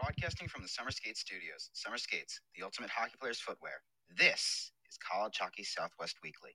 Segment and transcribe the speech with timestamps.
[0.00, 3.82] Broadcasting from the Summer Skate Studios, Summer Skates, the ultimate hockey player's footwear.
[4.16, 6.52] This is College Hockey Southwest Weekly.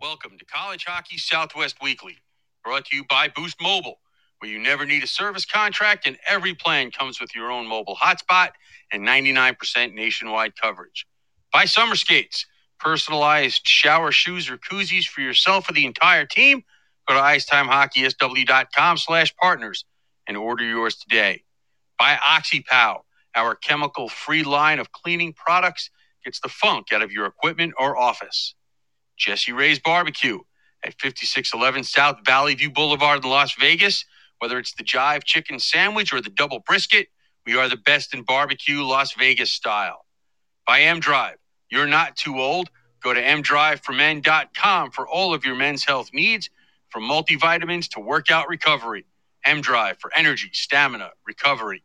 [0.00, 2.18] Welcome to College Hockey Southwest Weekly,
[2.62, 3.98] brought to you by Boost Mobile,
[4.38, 7.96] where you never need a service contract and every plan comes with your own mobile
[7.96, 8.50] hotspot
[8.92, 11.08] and 99% nationwide coverage.
[11.52, 12.46] By Summer Skates,
[12.84, 16.62] personalized shower shoes or koozies for yourself or the entire team.
[17.08, 19.84] Go to icetimehockeysw.com slash partners
[20.28, 21.44] and order yours today.
[21.98, 23.00] Buy OxyPow,
[23.34, 25.90] our chemical-free line of cleaning products
[26.24, 28.54] gets the funk out of your equipment or office.
[29.16, 30.40] Jesse Ray's Barbecue
[30.84, 34.04] at 5611 South Valley View Boulevard in Las Vegas.
[34.38, 37.08] Whether it's the Jive Chicken Sandwich or the Double Brisket,
[37.46, 40.04] we are the best in barbecue Las Vegas style.
[40.66, 41.36] By M Drive,
[41.74, 42.70] you're not too old.
[43.02, 46.50] Go to mdriveformen.com for all of your men's health needs,
[46.90, 49.06] from multivitamins to workout recovery.
[49.44, 51.84] M Drive for energy, stamina, recovery.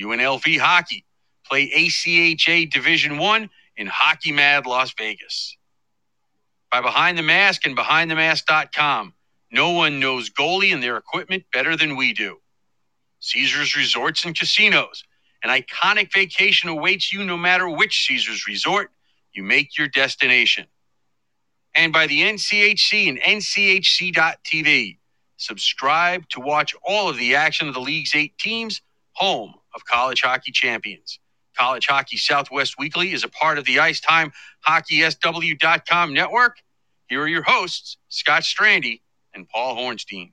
[0.00, 1.04] UNLV Hockey.
[1.46, 5.56] Play ACHA Division 1 in Hockey Mad Las Vegas
[6.72, 9.14] by Behind the Mask and BehindTheMask.com.
[9.52, 12.38] No one knows goalie and their equipment better than we do.
[13.20, 15.04] Caesars Resorts and Casinos.
[15.44, 18.90] An iconic vacation awaits you no matter which Caesars resort
[19.32, 20.66] you make your destination.
[21.74, 24.98] And by the NCHC and NCHC.TV.
[25.36, 28.80] Subscribe to watch all of the action of the league's eight teams,
[29.14, 31.18] home of college hockey champions.
[31.58, 34.32] College Hockey Southwest Weekly is a part of the Ice Icetime
[34.66, 36.58] HockeySW.com network.
[37.08, 39.00] Here are your hosts, Scott Strandy
[39.34, 40.32] and Paul Hornstein.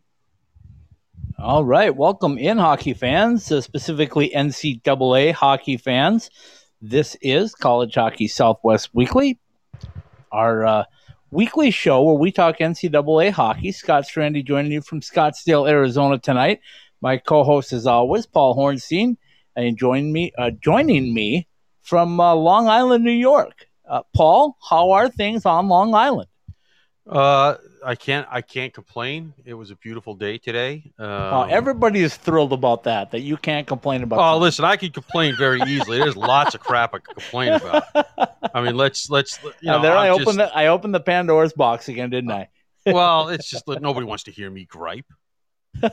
[1.38, 6.30] All right, welcome in, hockey fans, uh, specifically NCAA hockey fans.
[6.81, 9.38] This is College Hockey Southwest Weekly,
[10.31, 10.83] our uh,
[11.30, 13.73] weekly show where we talk NCAA hockey.
[13.73, 16.61] Scott Strandy joining you from Scottsdale, Arizona tonight.
[17.02, 19.17] My co-host, as always, Paul Hornstein,
[19.58, 21.49] and joining me, uh, joining me
[21.81, 23.67] from uh, Long Island, New York.
[23.86, 26.30] Uh, Paul, how are things on Long Island?
[27.82, 28.28] Uh, I can't.
[28.30, 29.34] I can't complain.
[29.45, 30.92] It was a beautiful day today.
[30.98, 33.12] Um, oh, everybody is thrilled about that.
[33.12, 34.20] That you can't complain about.
[34.20, 35.98] Oh, listen, I can complain very easily.
[35.98, 37.84] There's lots of crap I can complain about.
[38.54, 39.42] I mean, let's let's.
[39.44, 42.10] You know, now, there I'm I just- opened the I opened the Pandora's box again,
[42.10, 42.50] didn't I?
[42.86, 45.06] well, it's just that nobody wants to hear me gripe.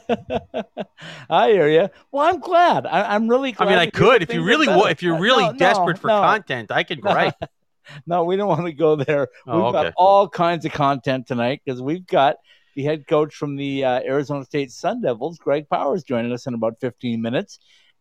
[1.30, 1.88] I hear you.
[2.10, 2.86] Well, I'm glad.
[2.86, 5.98] I, I'm really I mean, I could if you really if you're really no, desperate
[5.98, 7.34] for no, content, I can gripe.
[8.06, 9.28] No, we don't want to go there.
[9.46, 9.94] Oh, we've got okay.
[9.96, 12.36] all kinds of content tonight because we've got
[12.74, 16.54] the head coach from the uh, Arizona State Sun Devils, Greg Powers, joining us in
[16.54, 17.58] about 15 minutes.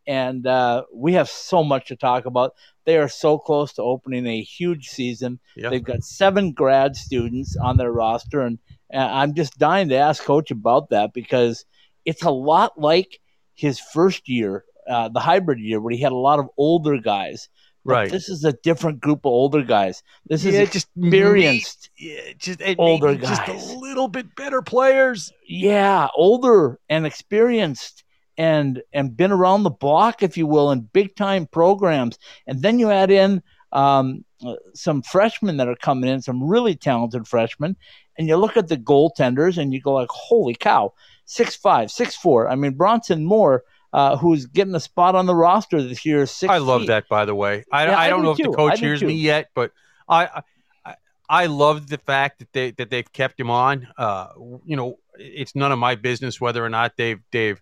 [0.07, 2.53] And uh, we have so much to talk about.
[2.85, 5.39] They are so close to opening a huge season.
[5.55, 5.69] Yeah.
[5.69, 8.41] They've got seven grad students on their roster.
[8.41, 8.59] And
[8.93, 11.65] uh, I'm just dying to ask Coach about that because
[12.03, 13.19] it's a lot like
[13.55, 17.49] his first year, uh, the hybrid year, where he had a lot of older guys.
[17.85, 18.09] Right.
[18.09, 20.01] This is a different group of older guys.
[20.25, 21.91] This is just experienced.
[21.97, 25.31] Yeah, just Older maybe just a little bit better players.
[25.47, 28.03] yeah, older and experienced
[28.37, 32.17] and and been around the block, if you will, in big time programs.
[32.47, 34.25] And then you add in um,
[34.73, 37.75] some freshmen that are coming in, some really talented freshmen,
[38.17, 40.93] and you look at the goaltenders and you go like, holy cow,
[41.25, 42.49] six five, six four.
[42.49, 43.63] I mean, Bronson Moore,
[43.95, 46.51] uh, who's getting a spot on the roster this year, six.
[46.51, 47.63] I love that, by the way.
[47.71, 49.07] I, Yeah, I I don't do know if the coach hears too.
[49.07, 49.71] me yet, but
[50.09, 50.41] I,
[50.85, 50.95] I
[51.29, 53.87] I love the fact that they that they've kept him on.
[53.97, 54.27] Uh,
[54.65, 57.61] you know, it's none of my business whether or not they've they've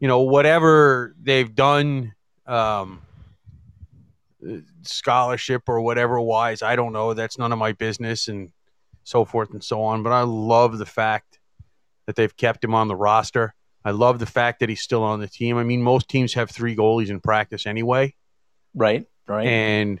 [0.00, 2.14] you know whatever they've done.
[2.46, 3.02] Um,
[4.82, 8.52] scholarship or whatever wise i don't know that's none of my business and
[9.02, 11.40] so forth and so on but i love the fact
[12.04, 13.54] that they've kept him on the roster
[13.86, 16.50] i love the fact that he's still on the team i mean most teams have
[16.50, 18.14] three goalies in practice anyway
[18.74, 19.46] right, right.
[19.46, 20.00] and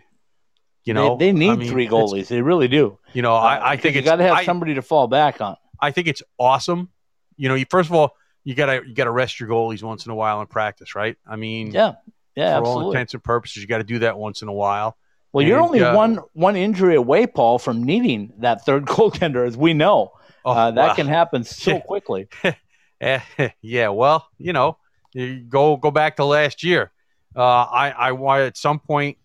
[0.86, 2.28] you know they, need I mean, three goalies.
[2.28, 2.98] They really do.
[3.12, 5.40] You know, I, I think you it's got to have I, somebody to fall back
[5.40, 5.56] on.
[5.80, 6.90] I think it's awesome.
[7.36, 10.12] You know, you first of all you gotta you gotta rest your goalies once in
[10.12, 11.16] a while in practice, right?
[11.26, 11.94] I mean, Yeah,
[12.36, 14.96] yeah, for all intents and purposes, you got to do that once in a while.
[15.32, 19.56] Well, you're only uh, one one injury away, Paul, from needing that third goaltender, as
[19.56, 20.12] we know.
[20.44, 22.28] Oh, uh, that well, can happen so quickly.
[23.00, 23.20] eh,
[23.62, 23.88] yeah.
[23.88, 24.78] Well, you know,
[25.12, 26.92] you go go back to last year.
[27.34, 29.18] Uh, I I why at some point,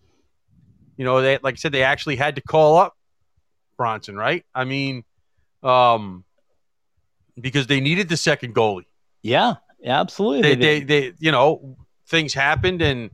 [0.96, 2.96] you know, they like I said they actually had to call up
[3.76, 4.44] Bronson, right?
[4.54, 5.04] I mean,
[5.62, 6.24] um,
[7.40, 8.86] because they needed the second goalie.
[9.22, 9.54] Yeah,
[9.84, 10.42] absolutely.
[10.42, 11.76] they, they they, they, you know,
[12.08, 13.10] things happened and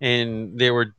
[0.00, 0.94] and they were,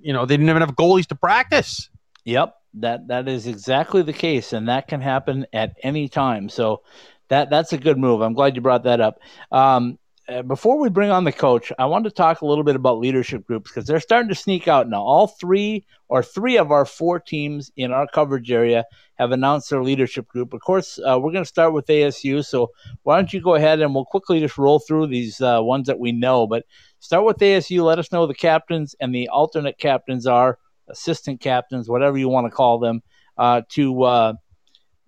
[0.00, 1.88] you know, they didn't even have goalies to practice.
[2.24, 6.48] yep, that that is exactly the case, and that can happen at any time.
[6.48, 6.82] So
[7.28, 8.20] that that's a good move.
[8.20, 9.18] I'm glad you brought that up.
[9.50, 12.76] Um, uh, before we bring on the coach, I want to talk a little bit
[12.76, 15.02] about leadership groups because they're starting to sneak out now.
[15.02, 18.84] All three or three of our four teams in our coverage area
[19.16, 20.54] have announced their leadership group.
[20.54, 22.44] Of course, uh, we're going to start with ASU.
[22.44, 22.70] So
[23.02, 25.98] why don't you go ahead and we'll quickly just roll through these uh, ones that
[25.98, 26.46] we know.
[26.46, 26.64] But
[27.00, 27.84] start with ASU.
[27.84, 32.46] Let us know the captains and the alternate captains are, assistant captains, whatever you want
[32.46, 33.02] to call them,
[33.36, 34.32] uh, to uh,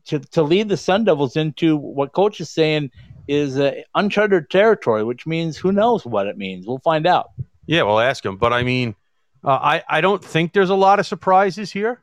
[0.06, 2.90] to to lead the Sun Devils into what coach is saying
[3.28, 6.66] is uh, uncharted territory, which means who knows what it means.
[6.66, 7.30] We'll find out.
[7.66, 8.36] Yeah, we'll ask him.
[8.36, 8.94] But I mean,
[9.44, 12.00] uh, I I don't think there's a lot of surprises here.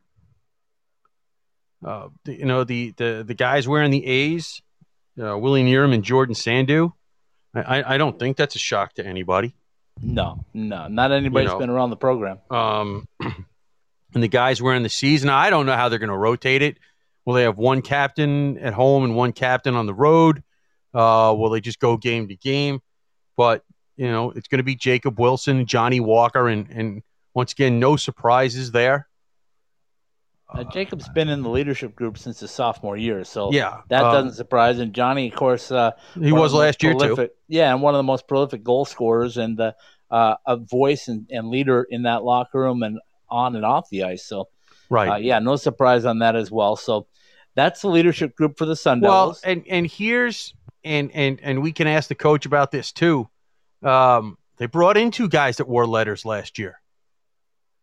[1.84, 4.62] Uh, you know the the the guys wearing the A's,
[5.22, 6.94] uh, Willie Knierim and Jordan Sandhu.
[7.56, 9.54] I, I don't think that's a shock to anybody.
[10.02, 12.40] No, no, not anybody's you know, been around the program.
[12.50, 16.62] Um, and the guys wearing the season, I don't know how they're going to rotate
[16.64, 16.78] it.
[17.26, 20.44] Will they have one captain at home and one captain on the road?
[20.94, 22.82] Uh, will they just go game to game?
[23.38, 23.64] But
[23.96, 27.04] you know, it's going to be Jacob Wilson, Johnny Walker, and and
[27.34, 29.08] once again, no surprises there.
[30.50, 34.14] Uh, Jacob's been in the leadership group since his sophomore year, so yeah, that um,
[34.14, 34.78] doesn't surprise.
[34.78, 37.36] And Johnny, of course, uh, he was last year prolific, too.
[37.48, 39.76] Yeah, and one of the most prolific goal scorers and the
[40.12, 43.00] uh, a voice and, and leader in that locker room and
[43.30, 44.24] on and off the ice.
[44.24, 44.50] So,
[44.94, 46.76] right, uh, yeah, no surprise on that as well.
[46.76, 47.08] So,
[47.56, 49.42] that's the leadership group for the Sun Devils.
[49.44, 50.54] Well, and and here's
[50.84, 53.28] and and and we can ask the coach about this too.
[53.82, 56.80] Um, they brought in two guys that wore letters last year.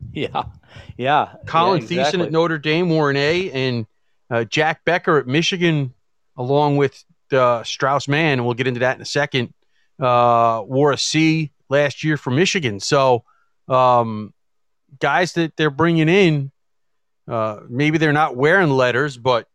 [0.13, 0.45] Yeah,
[0.97, 1.35] yeah.
[1.45, 2.21] Colin yeah, exactly.
[2.21, 3.87] Theisen at Notre Dame wore an A, and
[4.31, 5.93] uh, Jack Becker at Michigan,
[6.39, 9.53] along with uh, Strauss Mann, and we'll get into that in a second,
[10.01, 12.81] uh, wore a C last year for Michigan.
[12.81, 13.25] So,
[13.69, 14.33] um,
[15.01, 16.51] guys that they're bringing in,
[17.31, 19.49] uh, maybe they're not wearing letters, but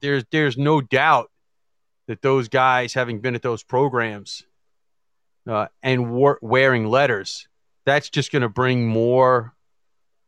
[0.00, 1.30] there's there's no doubt
[2.06, 4.44] that those guys, having been at those programs
[5.46, 7.46] uh, and war- wearing letters,
[7.84, 9.54] that's just going to bring more.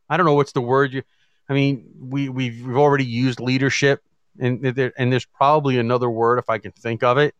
[0.07, 1.01] I don't know what's the word you.
[1.49, 4.03] I mean, we we've, we've already used leadership,
[4.39, 7.33] and there, and there's probably another word if I can think of it,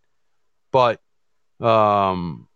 [0.72, 1.00] but
[1.60, 2.48] um,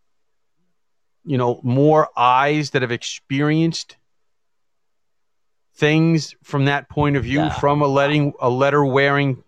[1.23, 3.95] you know, more eyes that have experienced
[5.75, 7.49] things from that point of view, yeah.
[7.59, 9.43] from a letting a letter wearing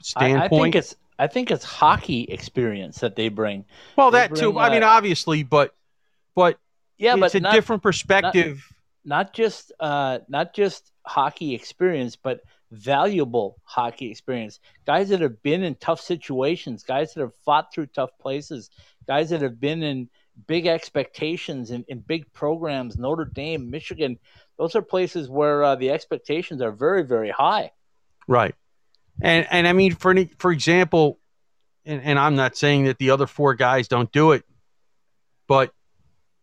[0.00, 0.42] standpoint.
[0.42, 3.64] I, I think it's I think it's hockey experience that they bring.
[3.96, 4.58] Well, they that bring, too.
[4.58, 5.74] Uh, I mean, obviously, but
[6.34, 6.58] but
[6.98, 8.72] yeah, but it's a not, different perspective.
[9.04, 12.40] Not, not just uh, not just hockey experience, but
[12.70, 14.60] valuable hockey experience.
[14.86, 18.70] Guys that have been in tough situations, guys that have fought through tough places,
[19.06, 20.08] guys that have been in
[20.46, 22.98] big expectations in, in big programs.
[22.98, 24.18] Notre Dame, Michigan,
[24.58, 27.72] those are places where uh, the expectations are very, very high.
[28.28, 28.54] Right.
[29.20, 31.18] And and I mean, for any, for example,
[31.84, 34.44] and, and I'm not saying that the other four guys don't do it,
[35.46, 35.72] but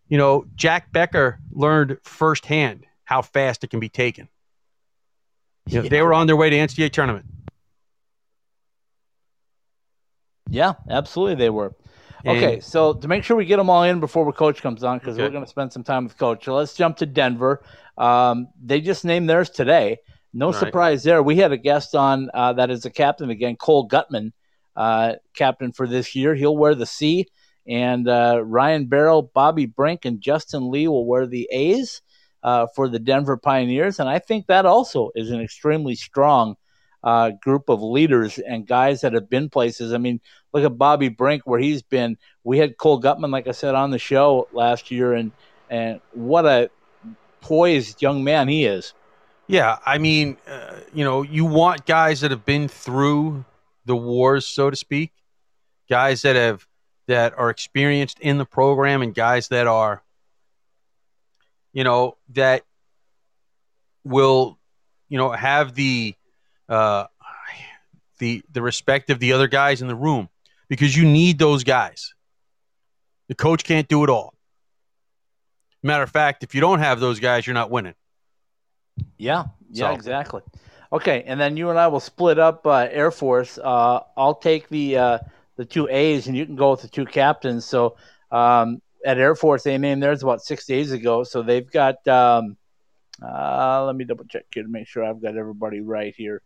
[0.08, 4.30] you know, Jack Becker learned firsthand how fast it can be taken.
[5.68, 5.90] You know, yeah.
[5.90, 7.26] They were on their way to NCAA tournament.
[10.50, 11.74] Yeah, absolutely, they were.
[12.24, 14.84] And, okay, so to make sure we get them all in before the coach comes
[14.84, 15.24] on, because okay.
[15.24, 16.46] we're going to spend some time with coach.
[16.46, 17.64] So let's jump to Denver.
[17.98, 19.98] Um, they just named theirs today.
[20.34, 20.60] No right.
[20.60, 21.22] surprise there.
[21.22, 24.32] We had a guest on uh, that is a captain again, Cole Guttman,
[24.76, 26.36] uh, captain for this year.
[26.36, 27.28] He'll wear the C,
[27.68, 32.02] and uh, Ryan Barrow, Bobby Brink, and Justin Lee will wear the A's
[32.44, 34.00] uh, for the Denver Pioneers.
[34.00, 36.56] And I think that also is an extremely strong
[37.04, 39.94] uh, group of leaders and guys that have been places.
[39.94, 40.20] I mean,
[40.54, 42.18] look at Bobby Brink, where he's been.
[42.44, 45.32] We had Cole Guttman, like I said, on the show last year, and
[45.70, 46.70] and what a
[47.42, 48.94] poised young man he is.
[49.48, 53.44] Yeah, I mean, uh, you know, you want guys that have been through
[53.86, 55.12] the wars, so to speak,
[55.90, 56.68] guys that have
[57.08, 60.04] that are experienced in the program, and guys that are,
[61.74, 62.64] you know, that
[64.04, 64.58] will,
[65.10, 66.16] you know, have the
[66.72, 67.08] uh,
[68.20, 70.30] the the respect of the other guys in the room
[70.70, 72.14] because you need those guys.
[73.28, 74.34] The coach can't do it all.
[75.84, 77.96] Matter of fact, if you don't have those guys, you're not winning.
[79.18, 79.94] Yeah, yeah, so.
[79.94, 80.42] exactly.
[80.94, 83.58] Okay, and then you and I will split up uh, Air Force.
[83.58, 85.18] Uh, I'll take the uh,
[85.58, 87.66] the two A's, and you can go with the two captains.
[87.66, 87.98] So
[88.32, 91.24] um, at Air Force, they named theirs about six days ago.
[91.24, 92.08] So they've got.
[92.08, 92.58] Um,
[93.22, 96.42] uh, let me double check here to make sure I've got everybody right here.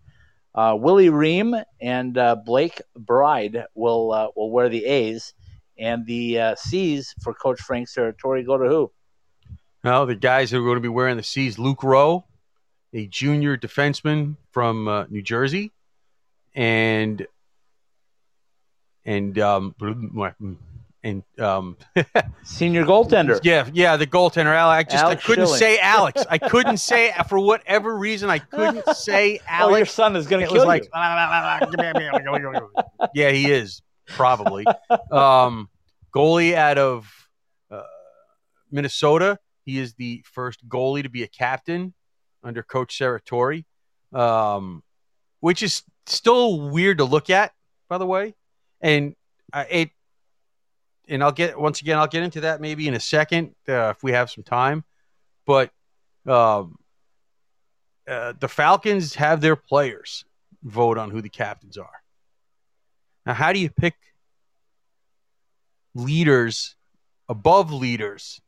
[0.56, 5.34] Uh, Willie Ream and uh, Blake Bride will will wear the A's,
[5.78, 8.92] and the C's for Coach Frank Serratore go to who?
[9.84, 12.26] Well, the guys who are going to be wearing the C's, Luke Rowe
[12.96, 15.74] a junior defenseman from uh, New Jersey,
[16.56, 17.28] and
[19.04, 19.76] and um
[21.06, 21.78] and um
[22.44, 23.40] Senior goaltender.
[23.44, 24.92] yeah yeah the goaltender Alex.
[24.92, 25.60] I just Alex I couldn't Schilling.
[25.60, 26.26] say Alex.
[26.30, 30.48] I couldn't say for whatever reason I couldn't say Oh, your son is going to
[30.52, 30.90] kill was like you.
[33.14, 34.66] yeah he is probably
[35.12, 35.70] um
[36.14, 37.08] goalie out of
[37.70, 37.82] uh,
[38.72, 39.38] Minnesota.
[39.64, 41.94] He is the first goalie to be a captain
[42.44, 43.64] under Coach Serratore,
[44.14, 44.84] um,
[45.40, 47.52] which is still weird to look at,
[47.90, 48.36] by the way.
[48.82, 49.16] And
[49.52, 49.90] uh, it,
[51.08, 54.04] and I'll get once again, I'll get into that maybe in a second uh, if
[54.04, 54.84] we have some time.
[55.46, 55.72] But
[56.26, 56.78] um,
[58.08, 60.26] uh, the Falcons have their players
[60.64, 62.02] vote on who the captains are.
[63.26, 63.96] Now, how do you pick
[65.96, 66.76] leaders
[67.30, 68.42] above leaders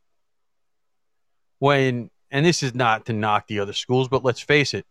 [1.58, 4.86] when and this is not to knock the other schools but let's face it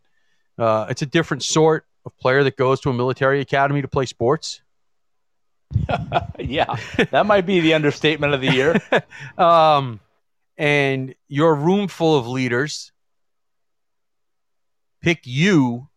[0.57, 4.05] uh, it's a different sort of player that goes to a military academy to play
[4.05, 4.61] sports
[6.39, 6.75] yeah,
[7.11, 8.81] that might be the understatement of the year.
[9.37, 9.99] um,
[10.57, 12.91] and your room full of leaders
[15.01, 15.89] pick you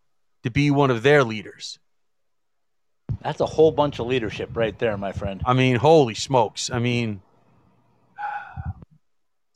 [0.43, 1.79] to be one of their leaders
[3.21, 5.41] That's a whole bunch of leadership right there, my friend.
[5.45, 6.69] I mean, holy smokes!
[6.69, 7.21] I mean,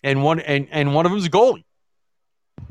[0.04, 1.64] and one and and one of them's a goalie.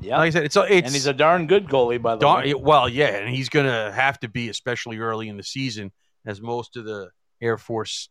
[0.01, 2.45] Yeah, Like I said, it's it's and he's a darn good goalie, by the darn,
[2.45, 2.55] way.
[2.55, 5.93] well, yeah, and he's gonna have to be, especially early in the season,
[6.27, 7.11] as most of the
[7.41, 8.09] Air Force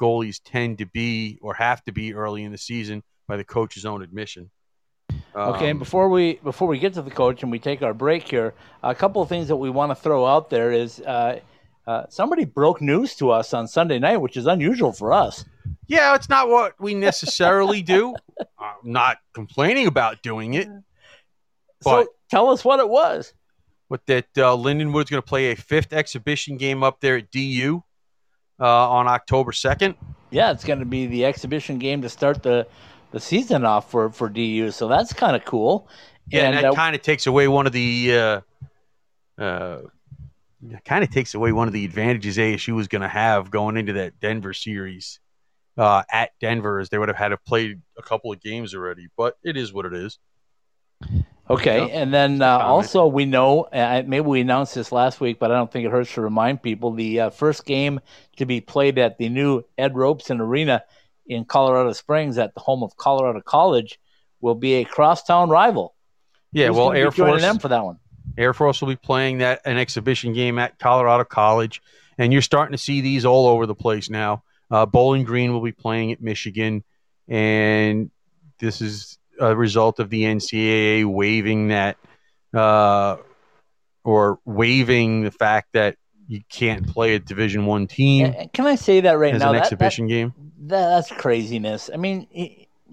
[0.00, 3.84] goalies tend to be or have to be early in the season by the coach's
[3.84, 4.50] own admission.
[5.36, 7.94] Okay, and Um, before we before we get to the coach and we take our
[7.94, 11.40] break here, a couple of things that we want to throw out there is uh,
[11.86, 15.44] uh, somebody broke news to us on Sunday night, which is unusual for us.
[15.86, 18.14] yeah, it's not what we necessarily do.
[18.58, 20.66] I'm not complaining about doing it,
[21.82, 23.34] so But- tell us what it was.
[23.90, 27.82] but that uh, Lindenwood's going to play a fifth exhibition game up there at DU
[28.60, 29.94] uh, on October 2nd.
[30.30, 32.66] Yeah, it's going to be the exhibition game to start the
[33.12, 35.88] the season off for for DU, so that's kind of cool.
[36.28, 38.40] Yeah, and, And, that uh, kind of takes away one of the uh,
[39.40, 39.78] uh,
[40.84, 43.94] kind of takes away one of the advantages ASU was going to have going into
[43.94, 45.20] that Denver series
[45.76, 49.08] uh, at Denver, as they would have had to play a couple of games already.
[49.16, 50.18] But it is what it is.
[51.48, 55.38] Okay, Yeah, and then uh, also we know uh, maybe we announced this last week,
[55.38, 58.00] but I don't think it hurts to remind people the uh, first game
[58.36, 60.84] to be played at the new Ed Robson Arena
[61.26, 64.00] in Colorado Springs at the home of Colorado College
[64.40, 65.94] will be a crosstown rival.
[66.52, 67.98] Yeah, Who's well, Air Force them for that one.
[68.38, 71.82] Air Force will be playing that an exhibition game at Colorado College,
[72.16, 74.42] and you're starting to see these all over the place now.
[74.70, 76.84] Uh, Bowling Green will be playing at Michigan,
[77.28, 78.10] and
[78.58, 81.96] this is a result of the NCAA waiving that
[82.52, 83.16] uh,
[84.04, 85.96] or waiving the fact that
[86.28, 89.48] you can't play a Division One team and Can I say that right as now?
[89.50, 90.32] an That- that- exhibition game.
[90.66, 91.90] that, that's craziness.
[91.92, 92.26] I mean,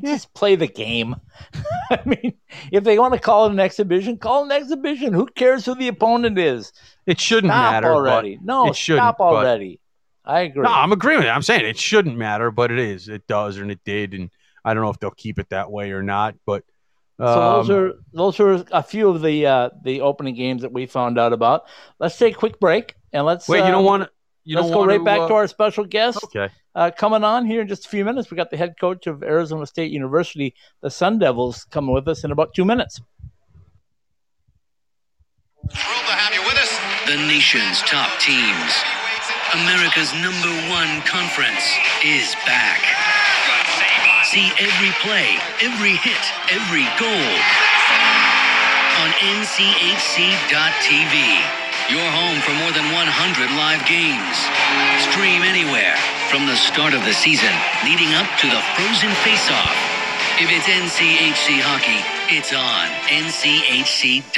[0.03, 1.15] just play the game.
[1.91, 2.33] I mean,
[2.71, 5.13] if they want to call it an exhibition, call it an exhibition.
[5.13, 6.73] Who cares who the opponent is?
[7.05, 7.93] It shouldn't Stop matter.
[7.93, 8.39] already.
[8.43, 9.79] No, it shouldn't, stop already.
[10.25, 10.63] I agree.
[10.63, 11.23] No, I'm agreeing.
[11.23, 13.07] I'm saying it shouldn't matter, but it is.
[13.09, 14.29] It does, and it did, and
[14.63, 16.35] I don't know if they'll keep it that way or not.
[16.45, 16.63] But
[17.19, 20.71] So those um, are those are a few of the uh, the opening games that
[20.71, 21.63] we found out about.
[21.99, 23.61] Let's take a quick break and let's wait.
[23.61, 24.09] uh, you don't want to.
[24.43, 26.49] You let's don't go want right back uh, to our special guest Okay.
[26.73, 28.31] uh, coming on here in just a few minutes.
[28.31, 32.23] We got the head coach of Arizona State University, the Sun Devils, coming with us
[32.23, 32.99] in about two minutes.
[35.69, 36.73] Thrilled to have you with us.
[37.05, 38.73] The nation's top teams.
[39.53, 42.81] America's number one conference is back.
[44.31, 47.35] See every play, every hit, every goal
[49.03, 50.47] on NCHC.TV.
[51.91, 54.37] Your home for more than 100 live games.
[55.11, 55.97] Stream anywhere
[56.31, 57.51] from the start of the season
[57.83, 59.75] leading up to the Frozen Face-Off.
[60.39, 61.99] If it's NCHC hockey,
[62.33, 64.31] it's on NCHC.TV.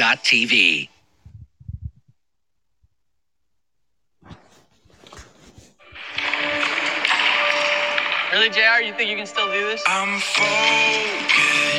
[8.34, 8.82] Really, JR?
[8.82, 9.84] You think you can still do this?
[9.86, 11.70] I'm focused.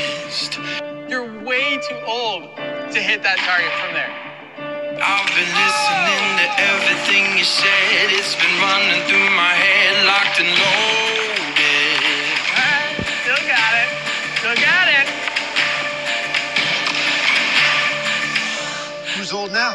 [1.10, 2.54] You're way too old
[2.94, 4.14] to hit that target from there.
[5.02, 8.14] I've been listening to everything you said.
[8.14, 11.98] It's been running through my head, locked and loaded.
[12.54, 13.90] Alright, still got it.
[14.38, 15.10] Still got it.
[19.18, 19.74] Who's old now?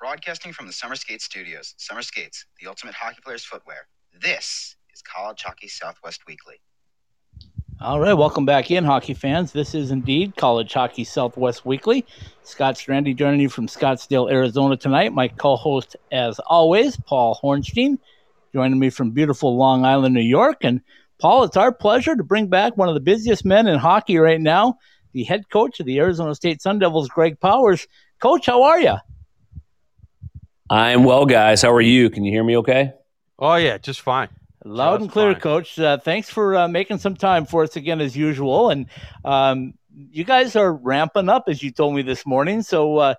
[0.00, 3.86] Broadcasting from the Summer Skates Studios, Summer Skates, the ultimate hockey player's footwear.
[4.22, 6.54] This is College Hockey Southwest Weekly.
[7.82, 9.52] All right, welcome back in, hockey fans.
[9.52, 12.06] This is indeed College Hockey Southwest Weekly.
[12.44, 15.12] Scott Strandy joining you from Scottsdale, Arizona tonight.
[15.12, 17.98] My co host, as always, Paul Hornstein,
[18.54, 20.64] joining me from beautiful Long Island, New York.
[20.64, 20.80] And
[21.20, 24.40] Paul, it's our pleasure to bring back one of the busiest men in hockey right
[24.40, 24.78] now,
[25.12, 27.86] the head coach of the Arizona State Sun Devils, Greg Powers.
[28.18, 28.96] Coach, how are you?
[30.70, 31.62] I'm well, guys.
[31.62, 32.10] How are you?
[32.10, 32.92] Can you hear me okay?
[33.40, 34.28] Oh yeah, just fine.
[34.64, 35.40] Loud Just and clear, fine.
[35.40, 35.78] Coach.
[35.78, 38.70] Uh, thanks for uh, making some time for us again, as usual.
[38.70, 38.86] And
[39.24, 42.62] um, you guys are ramping up, as you told me this morning.
[42.62, 43.14] So uh,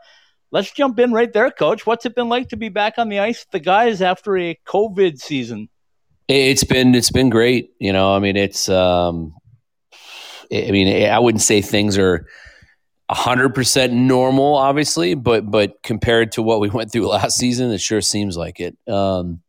[0.51, 1.85] let's jump in right there, Coach.
[1.85, 4.57] What's it been like to be back on the ice with the guys after a
[4.65, 5.67] COVID season?
[6.29, 7.71] It's been it's been great.
[7.79, 9.33] You know, I mean, it's um,
[10.53, 12.27] I mean, I wouldn't say things are
[13.11, 17.81] hundred percent normal, obviously, but but compared to what we went through last season, it
[17.81, 18.77] sure seems like it.
[18.87, 19.41] Um,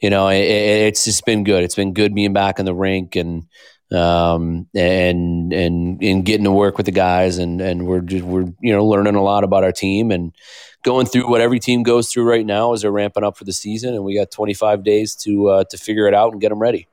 [0.00, 1.62] you know, it, it's just been good.
[1.62, 3.46] It's been good being back in the rink and
[3.92, 8.46] um, and and and getting to work with the guys, and and we're just we're
[8.60, 10.34] you know learning a lot about our team and
[10.82, 13.52] going through what every team goes through right now as they're ramping up for the
[13.52, 16.58] season, and we got 25 days to uh, to figure it out and get them
[16.58, 16.88] ready.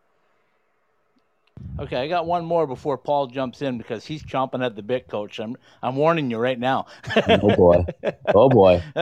[1.80, 5.08] Okay, I got one more before Paul jumps in because he's chomping at the bit,
[5.08, 5.40] Coach.
[5.40, 6.86] I'm I'm warning you right now.
[7.16, 7.86] Oh boy,
[8.36, 8.84] oh boy.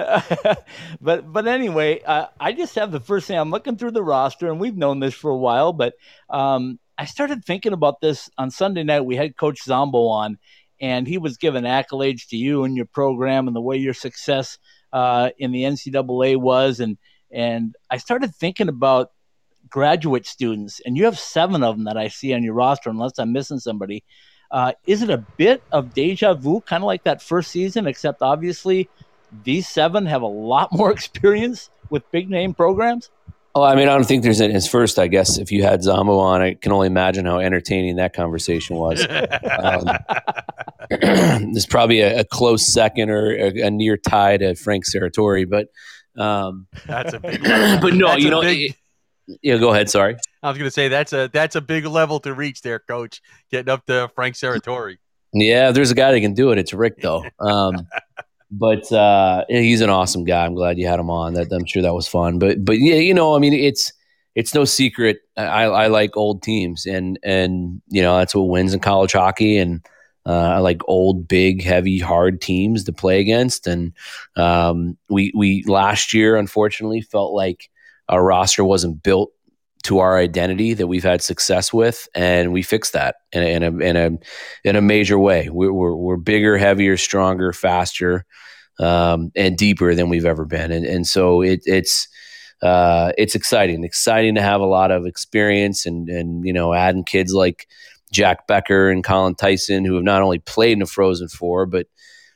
[1.02, 3.38] but but anyway, uh, I just have the first thing.
[3.38, 5.74] I'm looking through the roster, and we've known this for a while.
[5.74, 5.96] But
[6.30, 9.02] um, I started thinking about this on Sunday night.
[9.02, 10.38] We had Coach Zombo on,
[10.80, 14.58] and he was giving accolades to you and your program and the way your success
[14.94, 16.80] uh, in the NCAA was.
[16.80, 16.98] And
[17.32, 19.12] and I started thinking about
[19.70, 23.18] graduate students, and you have seven of them that I see on your roster, unless
[23.20, 24.04] I'm missing somebody.
[24.52, 28.22] Uh, is it a bit of deja vu, kind of like that first season, except
[28.22, 28.90] obviously
[29.44, 33.10] these seven have a lot more experience with big name programs?
[33.56, 34.54] Oh, I mean, I don't think there's any.
[34.54, 37.96] As first, I guess if you had Zombo on, I can only imagine how entertaining
[37.96, 39.06] that conversation was.
[39.10, 39.90] um,
[40.90, 45.68] there's probably a, a close second or a, a near tie to Frank Serratore, but
[46.22, 47.42] um, That's a big.
[47.44, 48.76] but no, That's you know, big- it-
[49.42, 49.58] yeah.
[49.58, 49.90] Go ahead.
[49.90, 50.16] Sorry.
[50.42, 53.22] I was going to say that's a that's a big level to reach there, Coach.
[53.52, 54.98] Getting up to Frank Serratore.
[55.34, 56.58] Yeah, there's a guy that can do it.
[56.58, 57.24] It's Rick, though.
[57.40, 57.88] Um,
[58.52, 60.44] but uh, he's an awesome guy.
[60.44, 61.36] I'm glad you had him on.
[61.36, 62.40] That I'm sure that was fun.
[62.40, 63.94] But but yeah, you know, I mean, it's
[64.36, 65.20] it's no secret.
[65.38, 69.58] I, I like old teams, and and you know that's what wins in college hockey.
[69.58, 69.86] And
[70.26, 73.68] uh, I like old, big, heavy, hard teams to play against.
[73.68, 73.94] And
[74.36, 77.70] um, we we last year, unfortunately, felt like
[78.10, 79.32] our roster wasn't built
[79.82, 83.64] to our identity that we've had success with, and we fixed that in a, in
[83.64, 84.10] a, in a
[84.70, 85.48] in a major way.
[85.50, 88.26] We're, we're, we're bigger, heavier, stronger, faster,
[88.78, 90.74] um, and deeper than we've ever been.
[90.74, 92.10] And, and so it, it's,
[92.62, 97.06] uh, it's exciting, exciting to have a lot of experience and, and, you know, adding
[97.06, 97.68] kids like
[98.12, 101.88] Jack Becker and Colin Theisen, who have not only played in the Frozen Four, but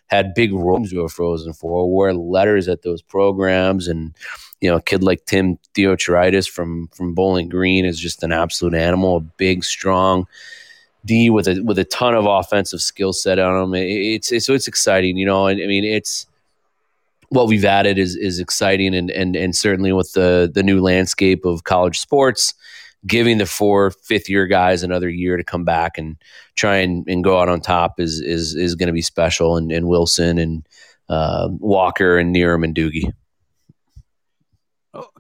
[0.08, 3.90] had big roles to a Frozen Four, wore letters at those programs.
[3.90, 4.16] And,
[4.64, 8.74] you know, a kid like Tim Theocharidis from, from Bowling Green is just an absolute
[8.74, 10.26] animal, a big, strong,
[11.06, 13.74] D with a with a ton of offensive skill set on him.
[13.76, 15.48] It- It's, it's so it's exciting, you know.
[15.48, 16.26] I mean, it's
[17.28, 21.44] what we've added is is exciting, and and and certainly with the the new landscape
[21.44, 22.54] of college sports,
[23.06, 26.16] giving the four fifth year guys another year to come back and
[26.56, 29.58] try and, and go out on top is is is going to be special.
[29.58, 30.66] And, and Wilson and
[31.10, 33.12] uh, Walker and Knierim and Doogie.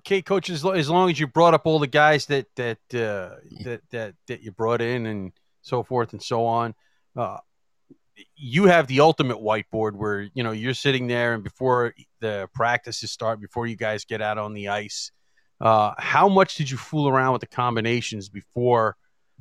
[0.05, 0.49] Okay, coach.
[0.49, 3.81] As, lo- as long as you brought up all the guys that that uh, that
[3.91, 6.75] that that you brought in and so forth and so on,
[7.15, 7.37] uh,
[8.35, 13.11] you have the ultimate whiteboard where you know you're sitting there and before the practices
[13.11, 15.11] start, before you guys get out on the ice,
[15.61, 18.97] Uh, how much did you fool around with the combinations before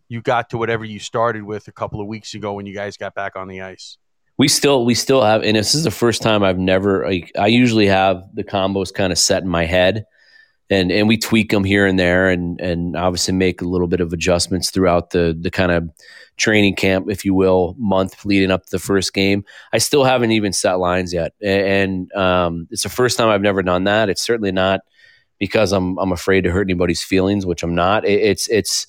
[0.08, 2.96] you got to whatever you started with a couple of weeks ago when you guys
[2.96, 3.98] got back on the ice?
[4.38, 7.46] we still we still have and this is the first time i've never like i
[7.46, 10.06] usually have the combos kind of set in my head
[10.72, 14.00] and and we tweak them here and there and and obviously make a little bit
[14.00, 15.90] of adjustments throughout the the kind of
[16.38, 19.44] training camp if you will month leading up to the first game.
[19.72, 21.34] I still haven't even set lines yet.
[21.42, 24.08] And um, it's the first time i've never done that.
[24.08, 24.80] It's certainly not
[25.38, 28.06] because i'm i'm afraid to hurt anybody's feelings which i'm not.
[28.06, 28.86] It, it's it's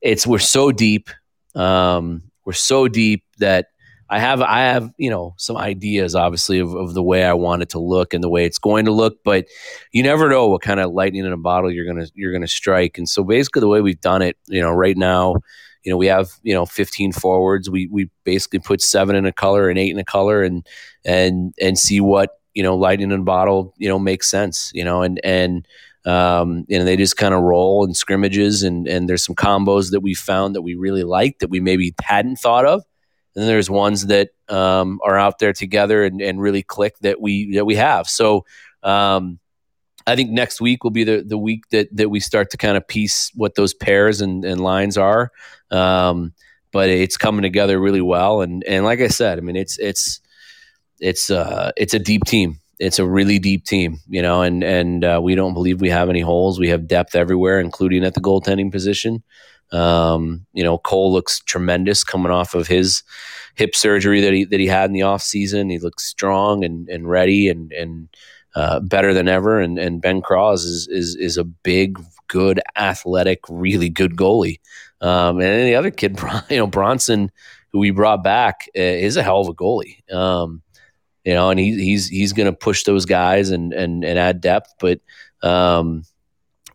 [0.00, 1.10] it's we're so deep
[1.54, 3.66] um, we're so deep that
[4.10, 7.62] I have I have you know some ideas obviously of, of the way I want
[7.62, 9.46] it to look and the way it's going to look, but
[9.92, 12.96] you never know what kind of lightning in a bottle you're gonna you're gonna strike.
[12.96, 15.36] And so basically the way we've done it, you know, right now,
[15.84, 17.68] you know, we have you know 15 forwards.
[17.68, 20.66] We we basically put seven in a color and eight in a color, and
[21.04, 24.70] and and see what you know lightning in a bottle you know makes sense.
[24.74, 25.68] You know, and and
[26.06, 30.00] um, know they just kind of roll in scrimmages, and and there's some combos that
[30.00, 32.82] we found that we really like that we maybe hadn't thought of
[33.38, 37.20] and then there's ones that um, are out there together and, and, really click that
[37.20, 38.08] we that we have.
[38.08, 38.44] So
[38.82, 39.38] um,
[40.08, 42.76] I think next week will be the the week that that we start to kind
[42.76, 45.30] of piece what those pairs and, and lines are.
[45.70, 46.32] Um,
[46.72, 50.18] but it's coming together really well, and and like I said, I mean it's it's
[50.98, 52.58] it's uh it's a deep team.
[52.80, 56.10] It's a really deep team, you know, and and uh, we don't believe we have
[56.10, 56.58] any holes.
[56.58, 59.22] We have depth everywhere, including at the goaltending position.
[59.72, 63.02] Um, you know, Cole looks tremendous coming off of his
[63.54, 65.68] hip surgery that he that he had in the off season.
[65.68, 68.08] He looks strong and, and ready and and
[68.54, 69.60] uh, better than ever.
[69.60, 74.60] And and Ben Kraws is is is a big, good, athletic, really good goalie.
[75.00, 76.18] Um, and the other kid,
[76.50, 77.30] you know, Bronson,
[77.72, 80.10] who we brought back, uh, is a hell of a goalie.
[80.12, 80.62] Um,
[81.24, 84.40] you know, and he, he's he's going to push those guys and and and add
[84.40, 85.00] depth, but.
[85.40, 86.02] Um,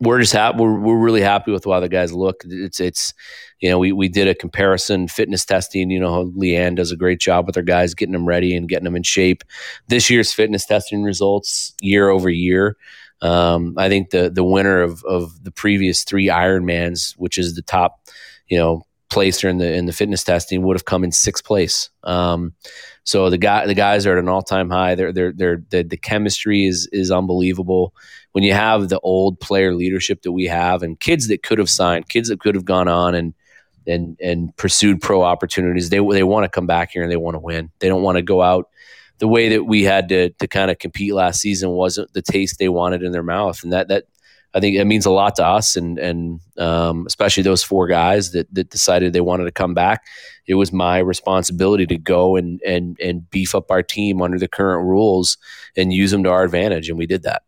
[0.03, 0.59] we're just happy.
[0.59, 2.43] We're, we're really happy with how the guys look.
[2.45, 3.13] It's it's
[3.59, 5.89] you know we we did a comparison fitness testing.
[5.89, 8.85] You know, Leanne does a great job with her guys getting them ready and getting
[8.85, 9.43] them in shape.
[9.87, 12.77] This year's fitness testing results year over year.
[13.21, 17.61] Um, I think the the winner of of the previous three Ironmans, which is the
[17.61, 18.01] top,
[18.47, 21.89] you know, placer in the in the fitness testing, would have come in sixth place.
[22.03, 22.53] Um,
[23.03, 24.95] so the guy the guys are at an all time high.
[24.95, 27.93] They're they're they're the, the chemistry is is unbelievable
[28.33, 31.69] when you have the old player leadership that we have and kids that could have
[31.69, 33.33] signed, kids that could have gone on and
[33.87, 37.35] and and pursued pro opportunities, they they want to come back here and they want
[37.35, 37.69] to win.
[37.79, 38.69] They don't want to go out
[39.19, 42.57] the way that we had to to kind of compete last season wasn't the taste
[42.59, 44.05] they wanted in their mouth, and that that
[44.53, 48.31] I think it means a lot to us, and and um, especially those four guys
[48.31, 50.03] that that decided they wanted to come back.
[50.45, 54.47] It was my responsibility to go and and and beef up our team under the
[54.47, 55.37] current rules
[55.75, 57.43] and use them to our advantage, and we did that.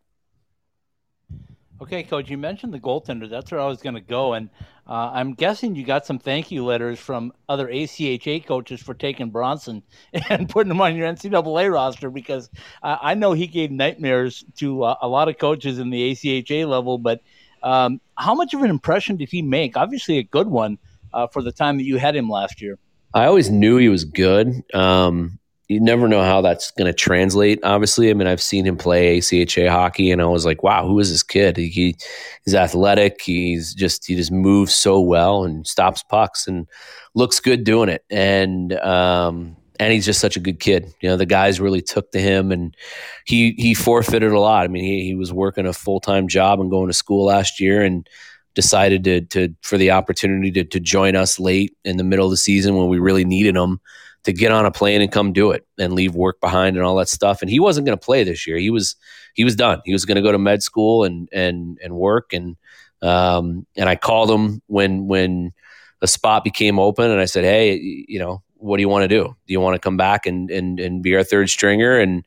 [1.80, 3.28] Okay, coach, you mentioned the goaltender.
[3.28, 4.48] That's where I was going to go, and
[4.88, 9.30] uh, I'm guessing you got some thank you letters from other ACHA coaches for taking
[9.30, 9.82] Bronson
[10.30, 12.48] and putting him on your NCAA roster because
[12.82, 16.98] I know he gave nightmares to uh, a lot of coaches in the ACHA level.
[16.98, 17.20] But
[17.62, 19.76] um, how much of an impression did he make?
[19.76, 20.78] Obviously, a good one
[21.12, 22.78] uh, for the time that you had him last year.
[23.14, 24.62] I always knew he was good.
[24.74, 25.38] Um,
[25.68, 27.58] you never know how that's going to translate.
[27.64, 30.98] Obviously, I mean, I've seen him play ACHA hockey, and I was like, "Wow, who
[31.00, 31.56] is this kid?
[31.56, 31.96] He,
[32.44, 33.20] he's athletic.
[33.20, 36.68] He's just he just moves so well and stops pucks and
[37.14, 38.04] looks good doing it.
[38.10, 40.92] And um, and he's just such a good kid.
[41.00, 42.76] You know, the guys really took to him, and
[43.24, 44.64] he he forfeited a lot.
[44.64, 47.60] I mean, he he was working a full time job and going to school last
[47.60, 48.08] year, and
[48.56, 52.32] decided to to for the opportunity to to join us late in the middle of
[52.32, 53.78] the season when we really needed him
[54.24, 56.96] to get on a plane and come do it and leave work behind and all
[56.96, 57.42] that stuff.
[57.42, 58.56] And he wasn't going to play this year.
[58.56, 58.96] He was
[59.34, 59.80] he was done.
[59.84, 62.32] He was going to go to med school and and and work.
[62.32, 62.56] And
[63.02, 65.52] um, and I called him when when
[66.00, 69.08] the spot became open, and I said, hey, you know, what do you want to
[69.08, 69.36] do?
[69.46, 72.24] Do you want to come back and and and be our third stringer and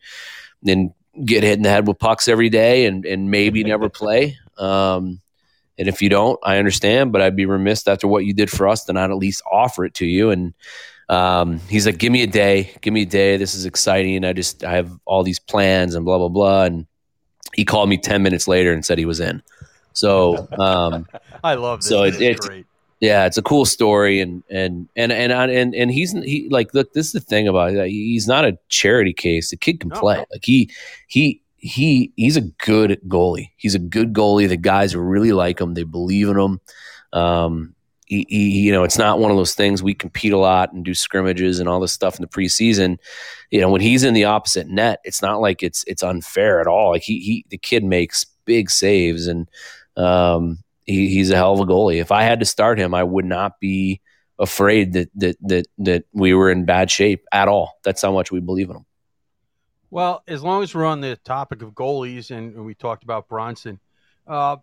[0.64, 0.94] then
[1.26, 4.38] get hit in the head with pucks every day and and maybe never play?
[4.58, 5.22] Um,
[5.80, 8.68] and if you don't, I understand, but I'd be remiss after what you did for
[8.68, 10.30] us to not at least offer it to you.
[10.30, 10.54] And
[11.08, 13.38] um, he's like, give me a day, give me a day.
[13.38, 14.26] This is exciting.
[14.26, 16.66] I just, I have all these plans and blah, blah, blah.
[16.66, 16.86] And
[17.54, 19.42] he called me 10 minutes later and said he was in.
[19.94, 21.08] So, um,
[21.46, 21.88] I love this.
[21.88, 22.66] So it, it's, great.
[23.00, 24.20] yeah, it's a cool story.
[24.20, 27.72] And, and, and, and, and, and he's, he like, look, this is the thing about
[27.74, 27.90] it.
[27.90, 29.52] He's not a charity case.
[29.52, 30.26] The kid can play.
[30.30, 30.70] Like he,
[31.08, 33.52] he, he, he's a good goalie.
[33.58, 34.48] He's a good goalie.
[34.48, 35.74] The guys really like him.
[35.74, 36.62] They believe in him.
[37.14, 40.74] Um, he, he, you know, it's not one of those things we compete a lot
[40.74, 42.98] and do scrimmages and all this stuff in the preseason.
[43.52, 46.66] You know, when he's in the opposite net, it's not like it's it's unfair at
[46.66, 46.92] all.
[46.92, 49.48] Like he, he the kid makes big saves and
[49.96, 52.02] um, he, he's a hell of a goalie.
[52.02, 54.02] If I had to start him, I would not be
[54.40, 57.78] afraid that that that that we were in bad shape at all.
[57.84, 58.86] That's how much we believe in him.
[59.92, 63.80] Well, as long as we're on the topic of goalies and we talked about Bronson,
[64.28, 64.58] uh,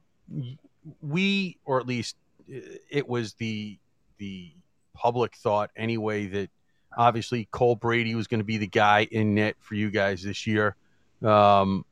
[1.03, 2.17] we or at least
[2.49, 3.79] it was the
[4.19, 4.53] the
[4.95, 6.51] public thought anyway that
[6.97, 10.47] obviously Cole Brady was going to be the guy in net for you guys this
[10.47, 10.77] year.
[11.23, 11.85] Um,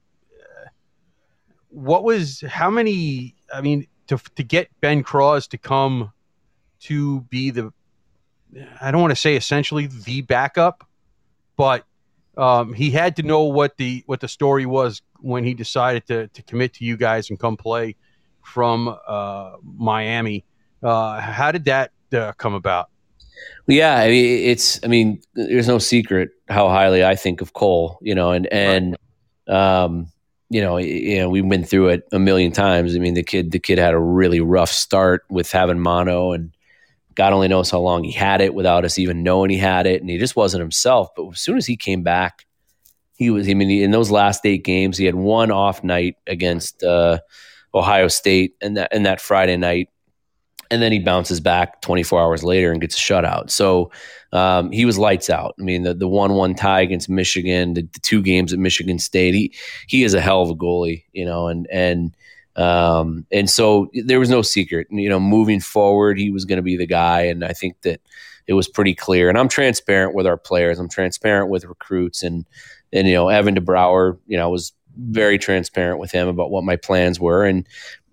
[1.70, 3.34] what was how many?
[3.52, 6.12] I mean, to to get Ben Kraws to come
[6.80, 7.72] to be the,
[8.80, 10.86] I don't want to say essentially the backup,
[11.56, 11.84] but
[12.36, 16.28] um, he had to know what the what the story was when he decided to
[16.28, 17.96] to commit to you guys and come play
[18.42, 20.44] from uh, Miami.
[20.82, 22.90] Uh, how did that uh, come about?
[23.66, 24.80] Yeah, I mean, it's.
[24.84, 27.98] I mean, there's no secret how highly I think of Cole.
[28.02, 28.96] You know, and and
[29.48, 30.08] um,
[30.50, 32.94] you know, you know, we've been through it a million times.
[32.94, 36.53] I mean, the kid, the kid had a really rough start with having mono, and
[37.14, 40.00] God only knows how long he had it without us even knowing he had it,
[40.00, 41.10] and he just wasn't himself.
[41.16, 42.46] But as soon as he came back,
[43.16, 43.48] he was.
[43.48, 47.20] I mean, in those last eight games, he had one off night against uh,
[47.74, 49.88] Ohio State, and that and that Friday night
[50.70, 53.50] and then he bounces back 24 hours later and gets a shutout.
[53.50, 53.90] So
[54.32, 55.54] um, he was lights out.
[55.58, 58.98] I mean, the the one one tie against Michigan, the, the, two games at Michigan
[58.98, 59.34] State.
[59.34, 59.54] He
[59.86, 62.16] he is a hell of a goalie, you know, and and
[62.56, 64.86] um, and so there was no secret.
[64.90, 68.00] You know, moving forward, he was going to be the guy, and I think that
[68.46, 69.28] it was pretty clear.
[69.28, 70.78] And I'm transparent with our players.
[70.78, 72.46] I'm transparent with recruits, and
[72.92, 76.76] and you know, Evan DeBrouwer, you know, was very transparent with him about what my
[76.76, 77.66] plans were, and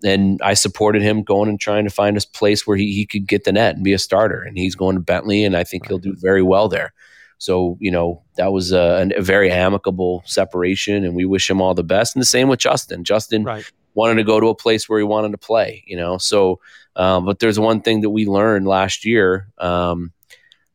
[0.04, 3.26] and I supported him going and trying to find a place where he, he could
[3.26, 4.42] get the net and be a starter.
[4.42, 6.92] And he's going to Bentley, and I think he'll do very well there.
[7.38, 11.74] So, you know, that was a, a, very amicable separation, and we wish him all
[11.74, 12.14] the best.
[12.14, 13.02] And the same with Justin.
[13.02, 13.68] Justin right.
[13.94, 16.18] Wanted to go to a place where he wanted to play, you know.
[16.18, 16.60] So,
[16.96, 19.48] um, but there's one thing that we learned last year.
[19.58, 20.12] Um,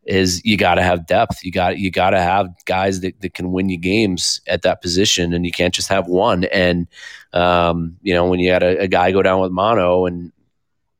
[0.07, 1.43] is you got to have depth.
[1.43, 4.81] You got you got to have guys that, that can win you games at that
[4.81, 6.45] position, and you can't just have one.
[6.45, 6.87] And
[7.33, 10.31] um, you know when you had a, a, guy go down with mono, and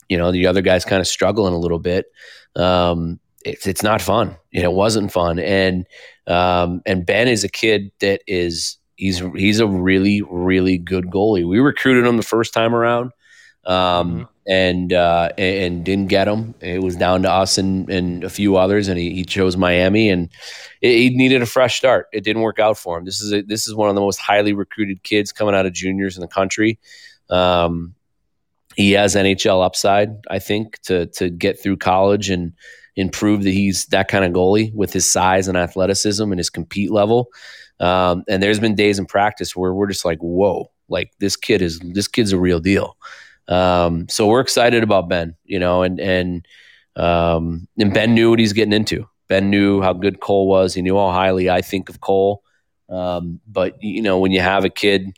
[0.10, 2.08] you know the other guy's kind of struggling a little bit,
[2.56, 4.36] um, it's it's not fun.
[4.51, 5.39] You know, it wasn't fun.
[5.39, 5.88] And
[6.27, 11.48] um, and Ben is a kid that is he's he's a really really good goalie.
[11.48, 13.12] We recruited him the first time around.
[13.66, 16.56] Um, mm-hmm and uh, and didn't get him.
[16.62, 20.10] It was down to us and, and a few others, and he, he chose Miami,
[20.10, 20.30] and
[20.82, 22.08] it, he needed a fresh start.
[22.14, 23.04] It didn't work out for him.
[23.04, 25.74] This is a, this is one of the most highly recruited kids coming out of
[25.74, 26.80] juniors in the country.
[27.30, 27.94] Um,
[28.78, 32.54] he has NHL upside, I think, to to get through college and
[32.96, 36.50] and prove that he's that kind of goalie with his size and athleticism and his
[36.50, 37.28] compete level.
[37.80, 41.62] Um, and there's been days in practice where we're just like, whoa, like this kid
[41.62, 42.98] is this kid's a real deal.
[43.48, 46.48] Um, so we're excited about Ben, you know, and and
[46.96, 49.08] um, and Ben knew what he's getting into.
[49.28, 50.74] Ben knew how good Cole was.
[50.74, 52.44] He knew how highly I think of Cole.
[52.90, 55.18] Um, but you know, when you have a kid,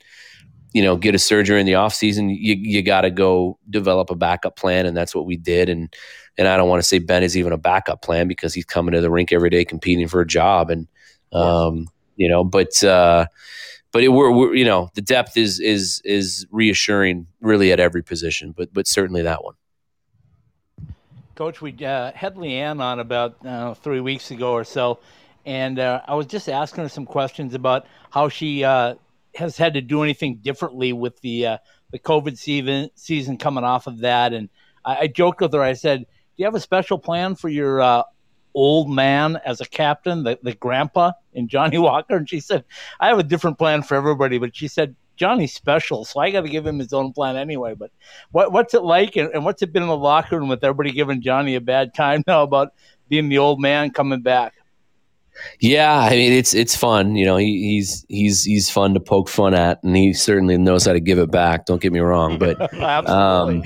[0.74, 4.10] you know, get a surgery in the off season, you you got to go develop
[4.10, 5.69] a backup plan, and that's what we did.
[5.69, 5.93] And
[6.38, 8.93] and I don't want to say Ben is even a backup plan because he's coming
[8.93, 10.88] to the rink every day competing for a job, and
[11.32, 11.88] um,
[12.19, 12.84] you know, but.
[12.84, 13.25] Uh,
[13.91, 18.03] but it, we're, we're, you know the depth is is is reassuring really at every
[18.03, 19.55] position, but but certainly that one.
[21.34, 24.99] Coach, we uh, had Leanne on about uh, three weeks ago or so,
[25.45, 28.95] and uh, I was just asking her some questions about how she uh,
[29.36, 31.58] has had to do anything differently with the uh,
[31.91, 34.34] the COVID season season coming off of that.
[34.34, 34.49] And
[34.86, 35.62] I, I, joked with her.
[35.62, 36.05] I said, "Do
[36.36, 38.03] you have a special plan for your uh,
[38.60, 42.15] old man as a captain, the, the grandpa in Johnny Walker?
[42.15, 42.65] And she said,
[43.00, 46.41] I have a different plan for everybody, but she said, Johnny's special, so I got
[46.41, 47.74] to give him his own plan anyway.
[47.74, 47.91] But
[48.32, 50.93] what, what's it like, and, and what's it been in the locker room with everybody
[50.93, 52.74] giving Johnny a bad time now about
[53.10, 54.54] being the old man coming back?
[55.60, 57.15] Yeah, I mean it's it's fun.
[57.15, 60.86] You know, he, he's he's he's fun to poke fun at, and he certainly knows
[60.86, 61.65] how to give it back.
[61.65, 62.74] Don't get me wrong, but
[63.10, 63.63] um,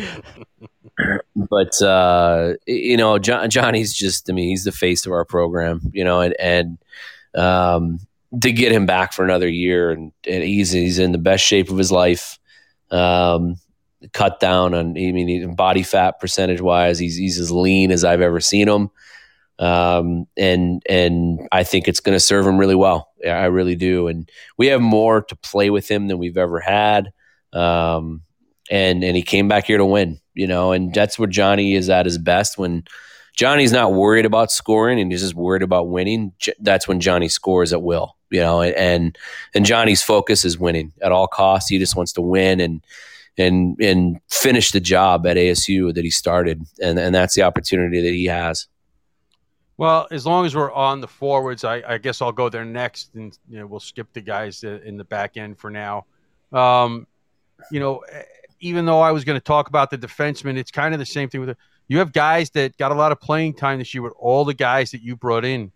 [1.35, 5.81] but uh, you know, John, Johnny's just, I mean, he's the face of our program,
[5.93, 6.77] you know, and, and
[7.35, 7.99] um,
[8.41, 11.69] to get him back for another year and, and he's, he's in the best shape
[11.69, 12.39] of his life.
[12.91, 13.55] Um,
[14.11, 18.21] cut down on, I mean, body fat percentage wise, he's, he's as lean as I've
[18.21, 18.91] ever seen him.
[19.59, 23.11] Um, and, and I think it's going to serve him really well.
[23.25, 24.07] I really do.
[24.07, 27.13] And we have more to play with him than we've ever had.
[27.53, 28.23] Um,
[28.69, 31.89] and, and he came back here to win you know, and that's where Johnny is
[31.89, 32.83] at his best when
[33.35, 36.33] Johnny's not worried about scoring and he's just worried about winning.
[36.59, 39.17] That's when Johnny scores at will, you know, and
[39.53, 41.69] and Johnny's focus is winning at all costs.
[41.69, 42.83] He just wants to win and
[43.37, 48.01] and and finish the job at ASU that he started, and and that's the opportunity
[48.01, 48.67] that he has.
[49.77, 53.15] Well, as long as we're on the forwards, I, I guess I'll go there next,
[53.15, 56.05] and you know we'll skip the guys in the back end for now.
[56.51, 57.07] Um,
[57.71, 58.03] you know,
[58.63, 61.29] even though I was going to talk about the defensemen, it's kind of the same
[61.29, 61.57] thing with the,
[61.89, 64.53] you have guys that got a lot of playing time this year with all the
[64.53, 65.71] guys that you brought in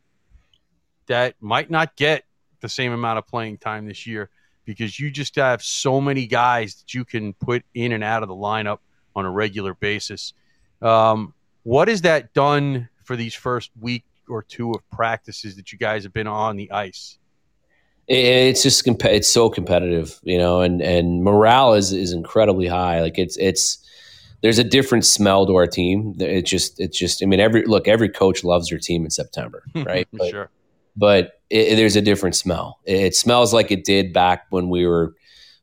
[1.08, 2.23] that might not get
[2.62, 4.30] the same amount of playing time this year
[4.63, 8.30] because you just have so many guys that you can put in and out of
[8.30, 8.80] the lineup
[9.15, 10.34] on a regular basis.
[10.82, 15.78] Um, what has that done for these first week or two of practices that you
[15.78, 17.19] guys have been on the ice?
[18.07, 23.01] It's just it's so competitive, you know, and and morale is is incredibly high.
[23.01, 23.79] Like it's it's
[24.41, 26.15] there's a different smell to our team.
[26.19, 29.63] It's just it's just I mean every look every coach loves their team in September,
[29.75, 30.07] right?
[30.13, 30.49] but, sure.
[30.95, 32.79] But it, there's a different smell.
[32.85, 35.13] It, it, smells like it did back when we were,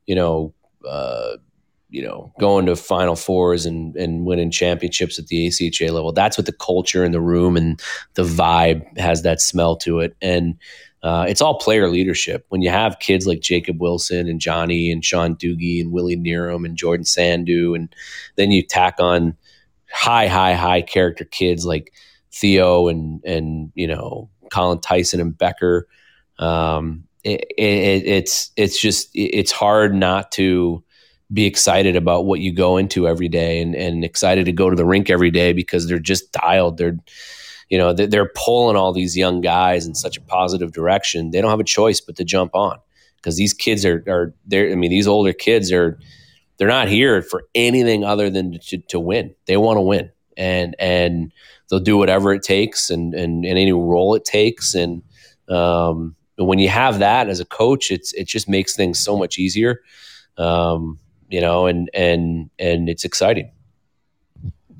[0.06, 0.54] you know,
[0.88, 1.36] uh,
[1.94, 6.10] you know, going to Final Fours and and winning championships at the ACHA level.
[6.10, 7.80] That's what the culture in the room and
[8.14, 10.16] the vibe has that smell to it.
[10.20, 10.56] And
[11.04, 12.46] uh, it's all player leadership.
[12.48, 16.66] When you have kids like Jacob Wilson and Johnny and Sean Dhooghe and Willie Knierim
[16.66, 17.94] and Jordan Sandhu, and
[18.34, 19.36] then you tack on
[19.88, 21.92] high, high, high character kids like
[22.32, 25.86] Theo and and you know Colin Theisen and Becker.
[26.40, 30.82] Um, it, it, it's it's just it's hard not to
[31.32, 34.76] be excited about what you go into every day and, and excited to go to
[34.76, 36.78] the rink every day because they're just dialed.
[36.78, 36.98] They're
[37.70, 41.30] you know they're pulling all these young guys in such a positive direction.
[41.30, 42.78] They don't have a choice but to jump on
[43.16, 44.70] because these kids are are there.
[44.70, 45.98] I mean, these older kids are
[46.58, 49.34] they're not here for anything other than to, to win.
[49.46, 51.32] They want to win, and and
[51.68, 54.74] they'll do whatever it takes and and, and any role it takes.
[54.74, 55.02] And
[55.48, 59.38] um, when you have that as a coach, it's it just makes things so much
[59.38, 59.80] easier.
[60.36, 60.98] Um,
[61.34, 63.50] you know, and and and it's exciting.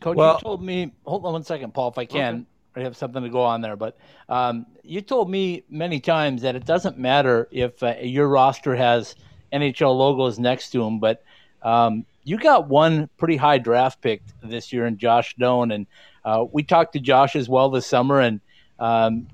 [0.01, 0.93] Coach, well, you told me.
[1.05, 2.35] Hold on one second, Paul, if I can.
[2.35, 2.45] Okay.
[2.77, 6.55] I have something to go on there, but um, you told me many times that
[6.55, 9.17] it doesn't matter if uh, your roster has
[9.53, 11.25] NHL logos next to them, but
[11.63, 15.87] um, you got one pretty high draft pick this year in Josh Doan, and
[16.25, 18.41] uh, we talked to Josh as well this summer, and
[18.79, 19.27] um,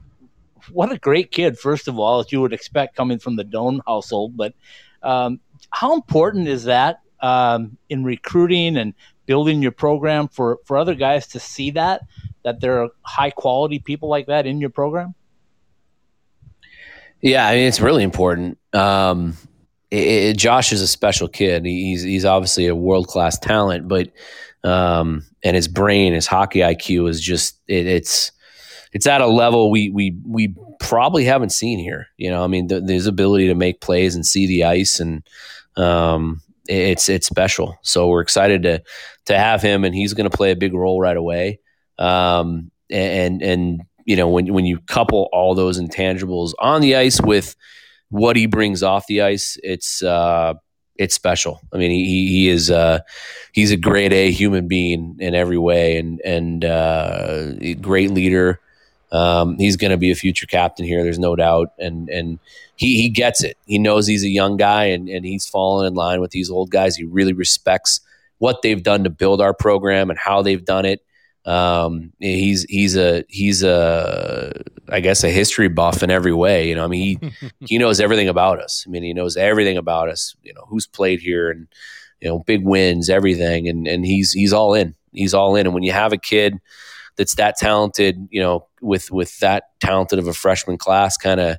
[0.71, 1.59] what a great kid!
[1.59, 4.55] First of all, as you would expect coming from the Doan household, but
[5.03, 8.95] um, how important is that um, in recruiting and
[9.27, 12.03] building your program for for other guys to see that
[12.43, 15.15] that there are high quality people like that in your program?
[17.21, 18.59] Yeah, I mean it's really important.
[18.73, 19.37] Um,
[19.91, 21.65] it, it, Josh is a special kid.
[21.65, 24.11] He's he's obviously a world class talent, but
[24.63, 28.33] um, and his brain, his hockey IQ is just it, it's
[28.93, 32.09] it's at a level we we we probably haven't seen here.
[32.17, 35.23] You know, I mean, his ability to make plays and see the ice and
[35.77, 37.77] um, it's it's special.
[37.83, 38.83] So we're excited to
[39.27, 41.61] to have him, and he's going to play a big role right away.
[41.99, 47.21] Um, and and you know when when you couple all those intangibles on the ice
[47.21, 47.57] with
[48.09, 50.55] what he brings off the ice, it's uh,
[50.97, 51.61] it's special.
[51.73, 53.01] I mean, he he is uh,
[53.53, 58.61] he's a great A human being in every way, and and uh, great leader.
[59.13, 61.03] Um, he's going to be a future captain here.
[61.03, 62.39] There's no doubt, and and
[62.77, 63.57] he he gets it.
[63.67, 66.71] He knows he's a young guy, and and he's fallen in line with these old
[66.71, 66.97] guys.
[66.97, 68.01] He really respects
[68.39, 71.05] what they've done to build our program and how they've done it.
[71.45, 76.69] Um, he's he's a he's a I guess a history buff in every way.
[76.69, 78.85] You know, I mean he he knows everything about us.
[78.87, 80.37] I mean he knows everything about us.
[80.43, 81.67] You know who's played here and
[82.21, 84.95] you know big wins, everything, and and he's he's all in.
[85.13, 85.67] He's all in.
[85.67, 86.61] And when you have a kid
[87.17, 91.57] that's that talented, you know, with with that talented of a freshman class, kind of,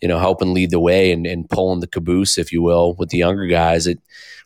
[0.00, 3.10] you know, helping lead the way and, and pulling the caboose, if you will, with
[3.10, 4.00] the younger guys, it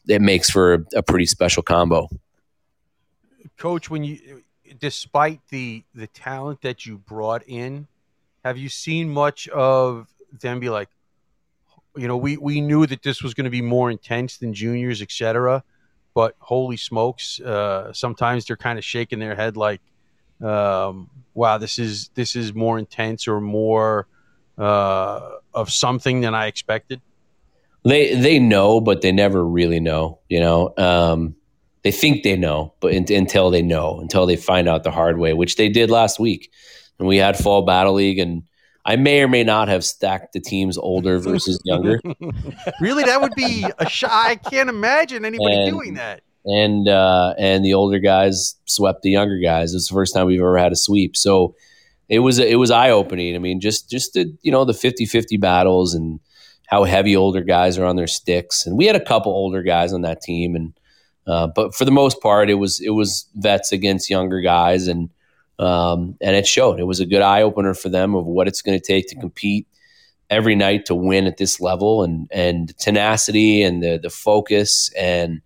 [0.08, 2.08] it makes for a, a pretty special combo.
[3.56, 4.42] Coach, when you,
[4.78, 7.86] despite the the talent that you brought in,
[8.44, 10.08] have you seen much of
[10.40, 10.88] them be like,
[11.96, 15.02] you know, we we knew that this was going to be more intense than juniors,
[15.02, 15.62] etc.
[16.14, 19.80] But holy smokes, uh, sometimes they're kind of shaking their head like,
[20.40, 24.06] um, wow, this is this is more intense or more
[24.56, 27.00] uh, of something than I expected?
[27.84, 30.20] They they know, but they never really know.
[30.28, 31.36] You know, um,
[31.82, 35.18] they think they know, but in, until they know, until they find out the hard
[35.18, 36.50] way, which they did last week,
[36.98, 38.42] and we had fall battle league, and
[38.84, 42.00] I may or may not have stacked the teams older versus younger.
[42.80, 44.10] really, that would be a shot.
[44.10, 49.10] I can't imagine anybody and, doing that and uh, and the older guys swept the
[49.10, 49.74] younger guys.
[49.74, 51.16] It's the first time we've ever had a sweep.
[51.16, 51.54] So
[52.08, 53.34] it was it was eye opening.
[53.34, 56.20] I mean, just just the you know the 50-50 battles and
[56.66, 58.66] how heavy older guys are on their sticks.
[58.66, 60.72] And we had a couple older guys on that team, and
[61.26, 65.10] Uh, but for the most part, it was it was vets against younger guys, and
[65.58, 66.80] um, and it showed.
[66.80, 69.16] It was a good eye opener for them of what it's going to take to
[69.16, 69.66] compete
[70.30, 75.42] every night to win at this level, and and tenacity and the the focus and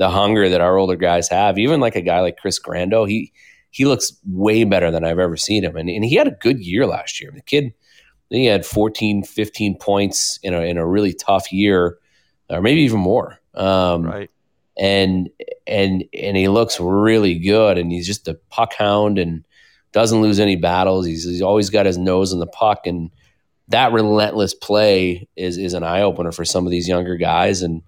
[0.00, 1.58] the hunger that our older guys have.
[1.58, 3.32] Even like a guy like Chris Grando, he
[3.68, 6.58] he looks way better than I've ever seen him, and and he had a good
[6.58, 7.30] year last year.
[7.32, 7.74] The kid.
[8.30, 11.98] He had 14, 15 points in a, in a really tough year,
[12.48, 13.40] or maybe even more.
[13.54, 14.30] Um, right.
[14.78, 15.30] And
[15.66, 19.44] and and he looks really good, and he's just a puck hound and
[19.92, 21.06] doesn't lose any battles.
[21.06, 23.10] He's, he's always got his nose in the puck, and
[23.68, 27.82] that relentless play is is an eye opener for some of these younger guys, and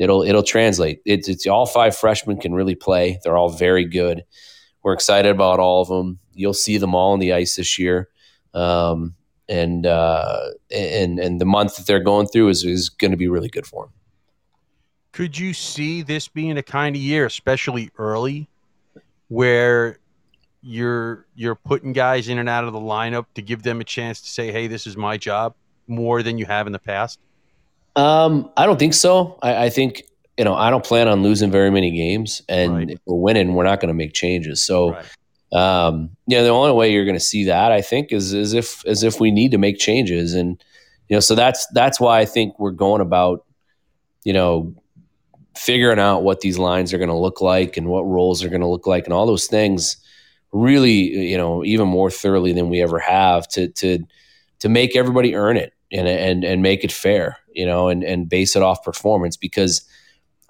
[0.00, 1.00] it'll it'll translate.
[1.04, 3.20] It's it's all five freshmen can really play.
[3.22, 4.24] They're all very good.
[4.82, 6.18] We're excited about all of them.
[6.32, 8.08] You'll see them all on the ice this year.
[8.54, 9.14] Um,
[9.48, 10.40] and uh,
[10.74, 13.66] and and the month that they're going through is is going to be really good
[13.66, 13.92] for them.
[15.12, 18.48] Could you see this being a kind of year, especially early,
[19.28, 19.98] where
[20.62, 24.22] you're you're putting guys in and out of the lineup to give them a chance
[24.22, 25.54] to say, "Hey, this is my job,"
[25.86, 27.18] more than you have in the past?
[27.96, 29.38] Um, I don't think so.
[29.42, 30.04] I, I think
[30.38, 32.90] you know I don't plan on losing very many games, and Right.
[32.90, 34.62] if we're winning, we're not going to make changes.
[34.64, 34.92] So.
[34.92, 35.06] Right.
[35.52, 38.86] um, yeah, the only way you're going to see that, I think, is is if
[38.86, 40.62] as if we need to make changes, and
[41.08, 43.44] you know, so that's that's why I think we're going about,
[44.22, 44.72] you know,
[45.56, 48.60] figuring out what these lines are going to look like and what roles are going
[48.60, 49.96] to look like, and all those things,
[50.52, 53.98] really, you know, even more thoroughly than we ever have to to
[54.60, 58.28] to make everybody earn it and and and make it fair, you know, and and
[58.28, 59.84] base it off performance because.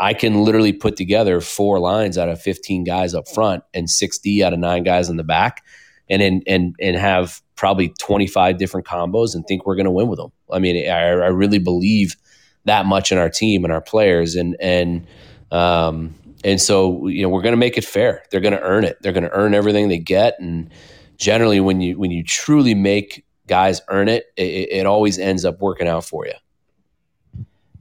[0.03, 4.41] I can literally put together four lines out of 15 guys up front and 6D
[4.43, 5.63] out of nine guys in the back
[6.11, 10.09] and and and, and have probably 25 different combos and think we're going to win
[10.09, 10.33] with them.
[10.51, 12.17] I mean, I, I really believe
[12.65, 15.07] that much in our team and our players and and
[15.51, 18.23] um and so you know we're going to make it fair.
[18.31, 18.99] They're going to earn it.
[19.01, 20.71] They're going to earn everything they get and
[21.17, 25.61] generally when you when you truly make guys earn it, it, it always ends up
[25.61, 26.33] working out for you.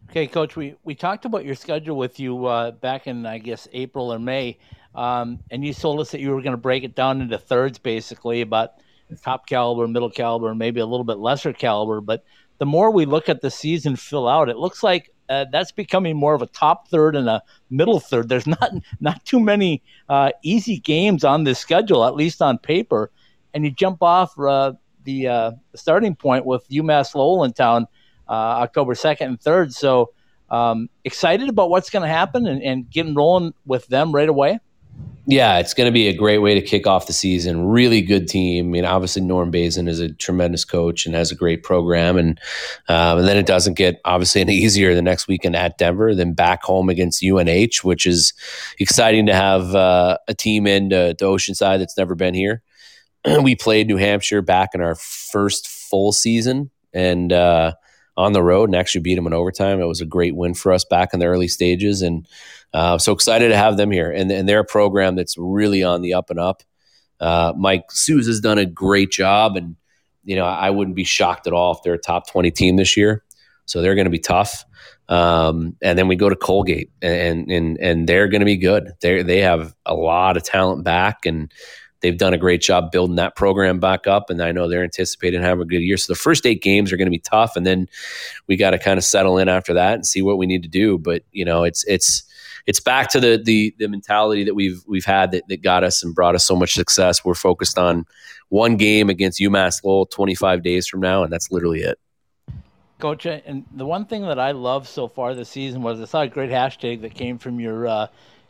[0.10, 3.68] Okay, Coach, we, we talked about your schedule with you uh, back in, I guess,
[3.74, 4.57] April or May,
[4.95, 7.78] um, and you told us that you were going to break it down into thirds,
[7.78, 8.72] basically, about
[9.22, 12.01] top caliber, middle caliber, maybe a little bit lesser caliber.
[12.01, 12.26] But
[12.57, 16.18] the more we look at the season fill out, it looks like uh, that's becoming
[16.18, 18.30] more of a top third and a middle third.
[18.30, 23.12] There's not not too many uh, easy games on this schedule, at least on paper.
[23.53, 27.84] And you jump off uh, the, uh, the starting point with UMass Lowell in town
[27.84, 27.86] uh,
[28.34, 29.74] October 2nd and 3rd.
[29.74, 30.12] So
[30.50, 34.60] um, excited about what's going to happen and, and getting rolling with them right away.
[35.26, 37.68] Yeah, it's going to be a great way to kick off the season.
[37.68, 38.66] Really good team.
[38.66, 42.40] I mean, obviously Norm Bazin is a tremendous coach and has a great program, and
[42.88, 46.34] um, and then it doesn't get obviously any easier the next weekend at Denver, then
[46.34, 48.34] back home against UNH, which is
[48.80, 52.64] exciting to have uh, a team in to, to Oceanside that's never been here.
[53.44, 57.74] we played New Hampshire back in our first full season, and uh,
[58.20, 59.80] on the road and actually beat them in overtime.
[59.80, 62.28] It was a great win for us back in the early stages, and
[62.74, 64.12] uh, so excited to have them here.
[64.12, 66.62] And, and they're a program that's really on the up and up.
[67.22, 69.78] Uh, Mike Souza has done a great job, and
[70.26, 72.98] you know I wouldn't be shocked at all if they're a top twenty team this
[72.98, 73.24] year.
[73.66, 74.66] So they're going to be tough.
[75.08, 78.92] Um, and then we go to Colgate, and and and they're going to be good.
[79.02, 81.52] They they have a lot of talent back, and
[82.02, 84.30] they've done a great job building that program back up.
[84.30, 85.97] And I know they're anticipating having a good year.
[85.97, 87.88] So the first eight games are going to be tough, and then
[88.47, 90.70] we got to kind of settle in after that and see what we need to
[90.70, 90.97] do.
[90.97, 92.24] But you know, it's it's
[92.66, 96.04] it's back to the the the mentality that we've we've had that, that got us
[96.04, 97.24] and brought us so much success.
[97.26, 98.06] We're focused on
[98.50, 102.00] one game against UMass Lowell 25 days from now, and that's literally it.
[103.00, 106.22] Coach, and the one thing that I love so far this season was I saw
[106.22, 108.08] a great hashtag that came from your uh,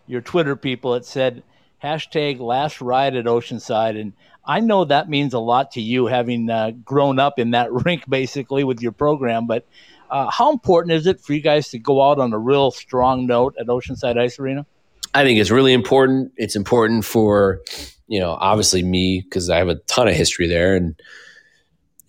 [0.08, 0.95] your Twitter people.
[0.95, 1.43] It said
[1.84, 4.14] hashtag last ride at Oceanside, and
[4.46, 8.10] I know that means a lot to you, having uh, grown up in that rink
[8.10, 9.48] basically with your program.
[9.48, 9.66] But
[10.10, 13.28] uh, how important is it for you guys to go out on a real strong
[13.28, 14.66] note at Oceanside Ice Arena?
[15.14, 16.32] I think it's really important.
[16.38, 17.62] It's important for,
[18.08, 21.00] you know, obviously me because I have a ton of history there and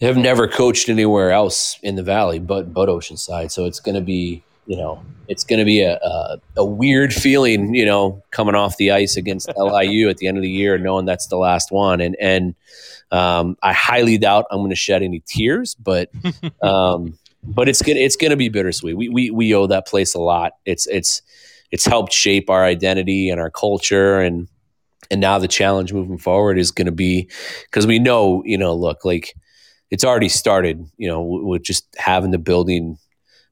[0.00, 3.50] have never coached anywhere else in the valley but but Oceanside.
[3.50, 7.12] So it's going to be, you know, it's going to be a, a a weird
[7.12, 10.78] feeling, you know, coming off the ice against LIU at the end of the year,
[10.78, 12.00] knowing that's the last one.
[12.00, 12.54] And and
[13.10, 16.08] um, I highly doubt I'm going to shed any tears, but
[16.62, 18.96] um, but it's gonna it's gonna be bittersweet.
[18.96, 20.52] We we we owe that place a lot.
[20.64, 21.20] It's it's
[21.72, 24.46] it's helped shape our identity and our culture and
[25.10, 27.28] and now the challenge moving forward is going to be
[27.64, 29.34] because we know you know look like
[29.90, 32.98] it's already started you know with just having the building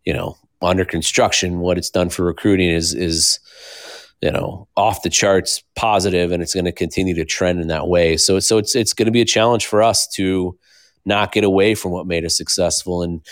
[0.04, 3.38] you know under construction what it's done for recruiting is is
[4.20, 7.88] you know off the charts positive and it's going to continue to trend in that
[7.88, 8.16] way.
[8.16, 10.58] So so it's it's going to be a challenge for us to
[11.04, 13.24] not get away from what made us successful and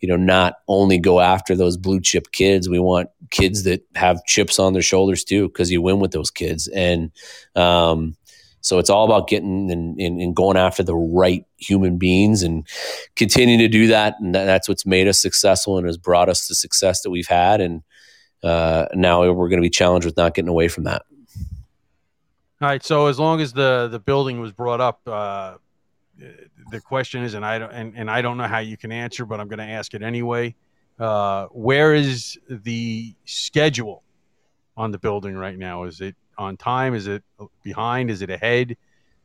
[0.00, 2.68] you know not only go after those blue chip kids.
[2.68, 6.30] We want kids that have chips on their shoulders too because you win with those
[6.30, 6.68] kids.
[6.68, 7.10] And
[7.56, 8.16] um,
[8.64, 12.66] so it's all about getting and, and, and, going after the right human beings and
[13.14, 16.54] continuing to do that and that's what's made us successful and has brought us the
[16.54, 17.82] success that we've had and
[18.44, 21.02] uh, now we're going to be challenged with not getting away from that.
[22.60, 22.84] All right.
[22.84, 25.54] So as long as the the building was brought up, uh,
[26.70, 29.24] the question is, and I don't and, and I don't know how you can answer,
[29.24, 30.54] but I'm going to ask it anyway.
[30.98, 34.04] Uh, where is the schedule
[34.76, 35.84] on the building right now?
[35.84, 36.94] Is it on time?
[36.94, 37.22] Is it
[37.62, 38.10] behind?
[38.10, 38.76] Is it ahead?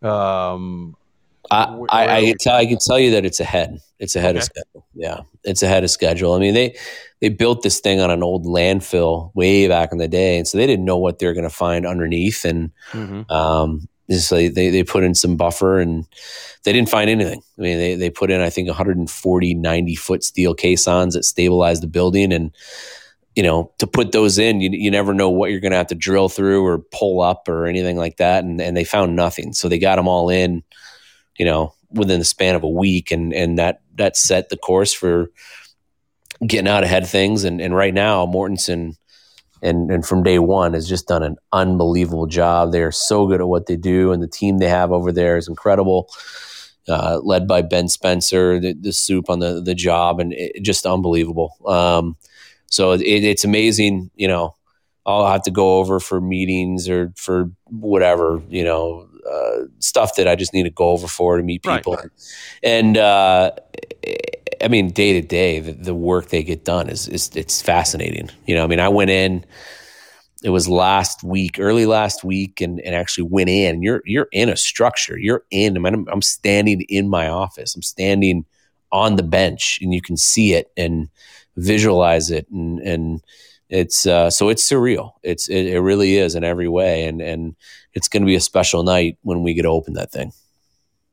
[0.01, 0.95] Um,
[1.51, 3.79] I, I, I, can tell, I can tell you that it's ahead.
[3.97, 4.39] It's ahead okay.
[4.39, 4.85] of schedule.
[4.93, 6.33] Yeah, it's ahead of schedule.
[6.33, 6.77] I mean, they
[7.21, 10.57] they built this thing on an old landfill way back in the day, and so
[10.57, 12.45] they didn't know what they were going to find underneath.
[12.45, 13.31] And mm-hmm.
[13.31, 16.05] um, like they they put in some buffer, and
[16.63, 17.41] they didn't find anything.
[17.57, 21.83] I mean, they they put in I think 140 90 foot steel caissons that stabilized
[21.83, 22.51] the building, and
[23.35, 25.87] you know to put those in, you you never know what you're going to have
[25.87, 28.43] to drill through or pull up or anything like that.
[28.43, 30.63] And and they found nothing, so they got them all in
[31.39, 34.93] you know, within the span of a week, and and that that set the course
[34.93, 35.31] for
[36.45, 37.45] getting out ahead of things.
[37.45, 38.95] And and right now, Mortenson
[39.63, 42.71] and and from day one has just done an unbelievable job.
[42.71, 45.37] They are so good at what they do, and the team they have over there
[45.37, 46.09] is incredible.
[46.87, 50.85] Uh, led by Ben Spencer, the, the, soup on the the job, and it, just
[50.85, 51.55] unbelievable.
[51.65, 52.17] Um,
[52.69, 54.55] so it, it's amazing, you know.
[55.05, 60.27] I'll have to go over for meetings or for whatever, you know, uh, stuff that
[60.27, 61.95] I just need to go over for to meet people.
[61.95, 62.09] Right.
[62.61, 63.51] And uh,
[64.61, 68.29] I mean, day to day, the, the, work they get done is, is it's fascinating.
[68.45, 69.45] You know, I mean, I went in.
[70.41, 73.81] It was last week, early last week, and, and actually went in.
[73.83, 75.17] You're you're in a structure.
[75.17, 75.75] You're in.
[75.75, 77.75] I mean, I'm, I'm standing in my office.
[77.75, 78.45] I'm standing
[78.91, 81.09] on the bench, and you can see it and
[81.57, 83.21] visualize it, and and
[83.69, 85.13] it's uh, so it's surreal.
[85.23, 87.55] It's it, it, really is in every way, and and
[87.93, 90.31] it's going to be a special night when we get to open that thing.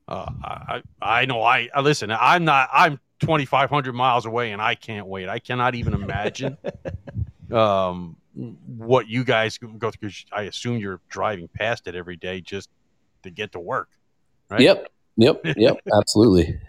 [0.09, 2.11] Uh, I I know I, I listen.
[2.11, 2.69] I'm not.
[2.73, 5.29] I'm 2,500 miles away, and I can't wait.
[5.29, 6.57] I cannot even imagine
[7.53, 10.11] um, what you guys go through.
[10.33, 12.71] I assume you're driving past it every day just
[13.23, 13.89] to get to work.
[14.49, 14.61] Right?
[14.61, 14.93] Yep.
[15.17, 15.41] Yep.
[15.57, 15.81] Yep.
[15.99, 16.61] Absolutely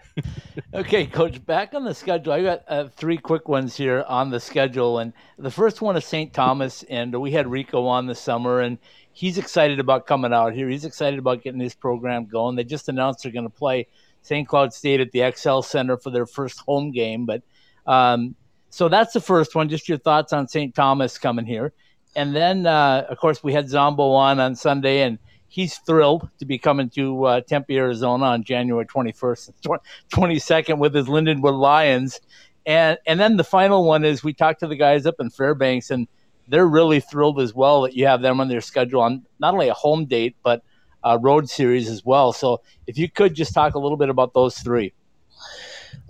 [0.74, 2.32] okay, coach, back on the schedule.
[2.32, 4.98] I got uh, three quick ones here on the schedule.
[4.98, 6.32] And the first one is St.
[6.32, 6.82] Thomas.
[6.84, 8.78] And we had Rico on this summer, and
[9.12, 10.68] he's excited about coming out here.
[10.68, 12.56] He's excited about getting his program going.
[12.56, 13.86] They just announced they're going to play
[14.22, 14.46] St.
[14.46, 17.26] Cloud State at the XL Center for their first home game.
[17.26, 17.42] But
[17.86, 18.34] um,
[18.70, 19.68] so that's the first one.
[19.68, 20.74] Just your thoughts on St.
[20.74, 21.72] Thomas coming here.
[22.16, 25.18] And then, uh, of course, we had Zombo on on Sunday, and
[25.48, 29.80] he's thrilled to be coming to uh, Tempe, Arizona on January 21st and
[30.12, 32.20] 22nd with his Lindenwood Lions.
[32.66, 35.90] And and then the final one is we talked to the guys up in Fairbanks,
[35.90, 36.06] and
[36.48, 39.68] they're really thrilled as well that you have them on their schedule on not only
[39.68, 40.62] a home date but
[41.04, 42.32] a road series as well.
[42.32, 44.92] So if you could just talk a little bit about those three.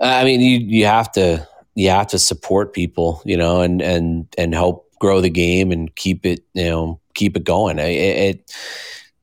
[0.00, 4.26] I mean, you you have to you have to support people, you know, and and
[4.36, 7.78] and help grow the game and keep it, you know, keep it going.
[7.78, 8.54] It, it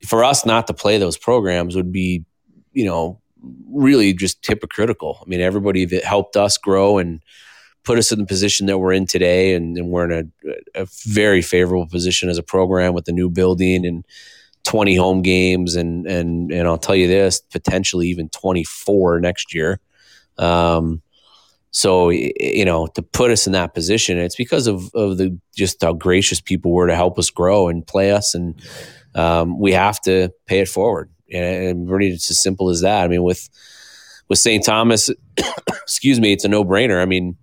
[0.04, 2.24] for us not to play those programs would be,
[2.72, 3.20] you know,
[3.70, 5.18] really just hypocritical.
[5.22, 7.20] I mean, everybody that helped us grow and
[7.84, 10.86] put us in the position that we're in today, and, and we're in a, a,
[11.04, 14.04] very favorable position as a program with the new building and
[14.64, 19.78] 20 home games, and and and I'll tell you this, potentially even 24 next year.
[20.38, 21.02] Um,
[21.70, 25.82] so you know, to put us in that position, it's because of of the just
[25.82, 28.60] how gracious people were to help us grow and play us and
[29.16, 31.10] um, we have to pay it forward.
[31.32, 33.04] And really, it's as simple as that.
[33.04, 33.48] I mean, with
[34.28, 34.64] with St.
[34.64, 35.10] Thomas,
[35.68, 37.02] excuse me, it's a no brainer.
[37.02, 37.36] I mean,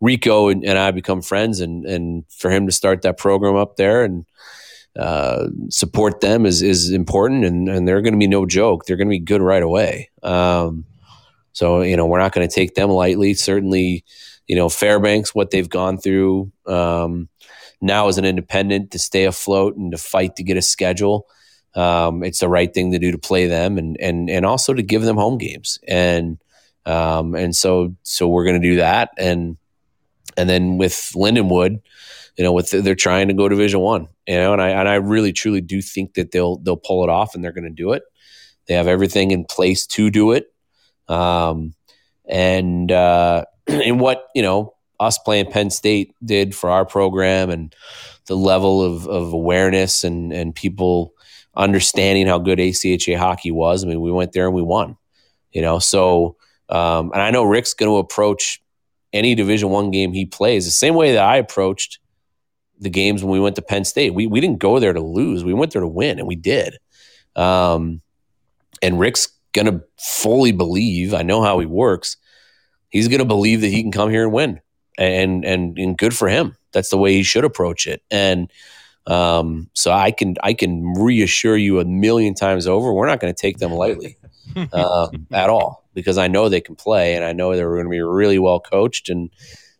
[0.00, 3.76] Rico and, and, I become friends, and and for him to start that program up
[3.76, 4.26] there and
[4.96, 8.84] uh, support them is is important, and and they're going to be no joke.
[8.84, 10.10] They're going to be good right away.
[10.22, 10.84] Um,
[11.52, 13.34] so you know, we're not going to take them lightly.
[13.34, 14.04] Certainly,
[14.46, 16.52] you know, Fairbanks, what they've gone through.
[16.66, 17.28] Um,
[17.80, 21.26] now as an independent to stay afloat and to fight to get a schedule.
[21.74, 24.82] Um, it's the right thing to do to play them and and and also to
[24.82, 26.38] give them home games and
[26.86, 29.58] um, and so so we're going to do that and
[30.38, 31.82] and then with Lindenwood,
[32.36, 34.94] you know, with they're trying to go Division One, you know, and I and I
[34.94, 37.92] really truly do think that they'll they'll pull it off and they're going to do
[37.92, 38.04] it.
[38.66, 40.52] They have everything in place to do it,
[41.08, 41.74] um,
[42.26, 47.74] and uh, and what you know us playing Penn State did for our program and
[48.26, 51.14] the level of, of awareness and, and people
[51.54, 53.84] understanding how good ACHA hockey was.
[53.84, 54.96] I mean, we went there and we won,
[55.52, 56.36] you know, so,
[56.68, 58.62] um, and I know Rick's going to approach
[59.12, 61.98] any division one game he plays the same way that I approached
[62.78, 64.14] the games when we went to Penn State.
[64.14, 65.44] We, we didn't go there to lose.
[65.44, 66.76] We went there to win and we did.
[67.34, 68.02] Um,
[68.82, 72.16] and Rick's going to fully believe, I know how he works.
[72.90, 74.60] He's going to believe that he can come here and win
[74.98, 76.56] and, and, and good for him.
[76.72, 78.02] That's the way he should approach it.
[78.10, 78.50] And,
[79.06, 83.32] um, so I can I can reassure you a million times over, we're not going
[83.32, 84.18] to take them lightly
[84.72, 87.90] um, at all because I know they can play and I know they're going to
[87.90, 89.30] be really well coached and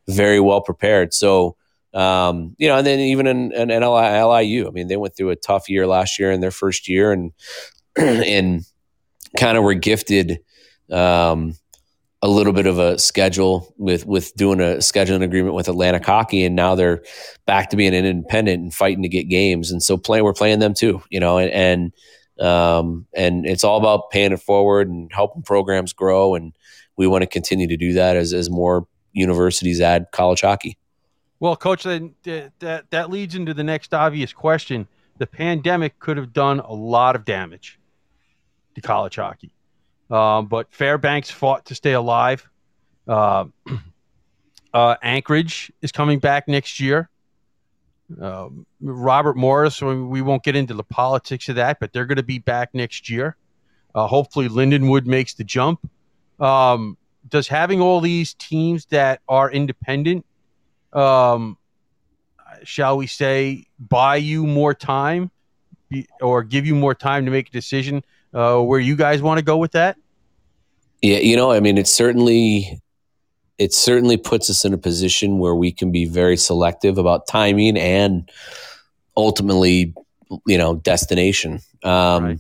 [0.07, 1.12] very well prepared.
[1.12, 1.57] So
[1.95, 5.31] um, you know, and then even in, in, in LIU, I mean, they went through
[5.31, 7.33] a tough year last year in their first year and
[7.97, 8.64] and
[9.37, 10.41] kind of were gifted
[10.91, 11.55] um,
[12.21, 16.45] a little bit of a schedule with with doing a scheduling agreement with Atlantic Hockey,
[16.45, 17.03] and now they're
[17.47, 19.71] back to being an independent and fighting to get games.
[19.71, 21.93] And so playing, we're playing them too, you know, and
[22.39, 26.35] and, um, and it's all about paying it forward and helping programs grow.
[26.35, 26.55] And
[26.97, 30.77] we want to continue to do that as as more universities add college hockey.
[31.41, 34.89] Well, coach, then that that leads into the next obvious question.
[35.19, 37.79] The pandemic could have done a lot of damage
[38.75, 39.53] to college hockey
[40.11, 42.48] um, but Fairbanks fought to stay alive.
[43.06, 43.46] Uh,
[44.74, 47.09] uh, Anchorage is coming back next year.
[48.20, 52.22] Um, Robert Morris, we won't get into the politics of that, but they're going to
[52.22, 53.36] be back next year.
[53.94, 55.88] Uh, hopefully, Lindenwood makes the jump.
[56.40, 56.96] Um,
[57.28, 60.24] does having all these teams that are independent,
[60.92, 61.59] um,
[62.62, 65.30] shall we say, buy you more time
[66.20, 68.02] or give you more time to make a decision
[68.35, 69.97] uh, where you guys want to go with that?
[71.03, 72.81] Yeah, you know, I mean, it certainly
[73.59, 77.76] it certainly puts us in a position where we can be very selective about timing
[77.76, 78.31] and
[79.16, 79.93] ultimately,
[80.47, 81.61] you know, destination.
[81.83, 82.39] Um, right.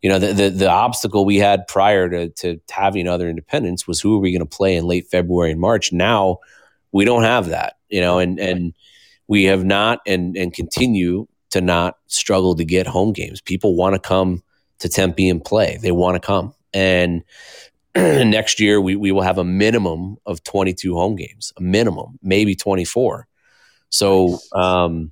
[0.00, 4.00] You know, the, the, the obstacle we had prior to to having other independents was
[4.00, 5.92] who are we going to play in late February and March.
[5.92, 6.38] Now
[6.92, 7.76] we don't have that.
[7.88, 8.74] You know, and and
[9.28, 13.40] we have not and and continue to not struggle to get home games.
[13.40, 14.42] People want to come
[14.84, 15.78] to Tempe and play.
[15.80, 16.54] They want to come.
[16.74, 17.24] And
[17.96, 22.54] next year we, we will have a minimum of 22 home games, a minimum, maybe
[22.54, 23.26] 24.
[23.88, 25.10] So um,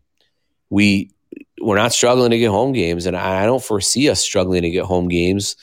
[0.69, 1.11] we
[1.59, 4.85] we're not struggling to get home games, and I don't foresee us struggling to get
[4.85, 5.57] home games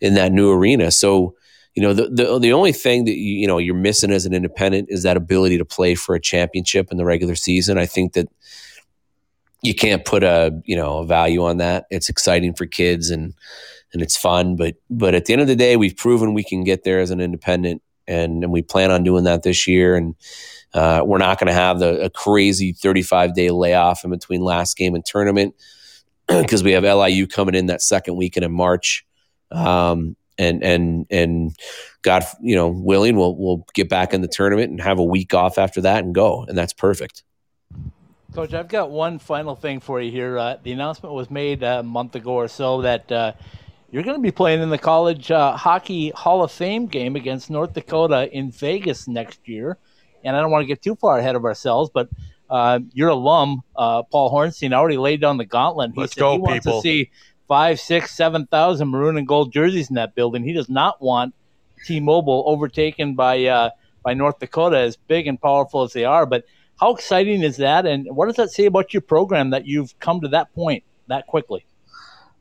[0.00, 0.90] in that new arena.
[0.90, 1.34] So
[1.74, 4.34] you know the the, the only thing that you, you know you're missing as an
[4.34, 7.78] independent is that ability to play for a championship in the regular season.
[7.78, 8.28] I think that
[9.62, 11.86] you can't put a you know a value on that.
[11.90, 13.34] It's exciting for kids and
[13.92, 14.56] and it's fun.
[14.56, 17.10] But but at the end of the day, we've proven we can get there as
[17.10, 19.96] an independent, and, and we plan on doing that this year.
[19.96, 20.14] And
[20.74, 24.76] uh, we're not going to have the a crazy 35 day layoff in between last
[24.76, 25.54] game and tournament
[26.28, 29.06] because we have LIU coming in that second weekend in March.
[29.50, 31.56] Um, and and and
[32.02, 35.32] God, you know, willing, we'll we'll get back in the tournament and have a week
[35.32, 37.22] off after that and go, and that's perfect.
[38.36, 40.38] Coach, I've got one final thing for you here.
[40.38, 43.32] Uh, the announcement was made a month ago or so that uh,
[43.90, 47.48] you're going to be playing in the College uh, Hockey Hall of Fame game against
[47.48, 49.78] North Dakota in Vegas next year.
[50.22, 52.10] And I don't want to get too far ahead of ourselves, but
[52.50, 55.92] uh, your alum, uh, Paul Hornstein, already laid down the gauntlet.
[55.94, 56.82] He Let's said go, he wants people.
[56.82, 57.10] to see
[57.48, 60.44] five, six, seven thousand maroon and gold jerseys in that building.
[60.44, 61.34] He does not want
[61.86, 63.70] T-Mobile overtaken by uh,
[64.04, 66.26] by North Dakota, as big and powerful as they are.
[66.26, 66.44] But
[66.78, 67.86] how exciting is that?
[67.86, 71.26] And what does that say about your program that you've come to that point that
[71.26, 71.64] quickly?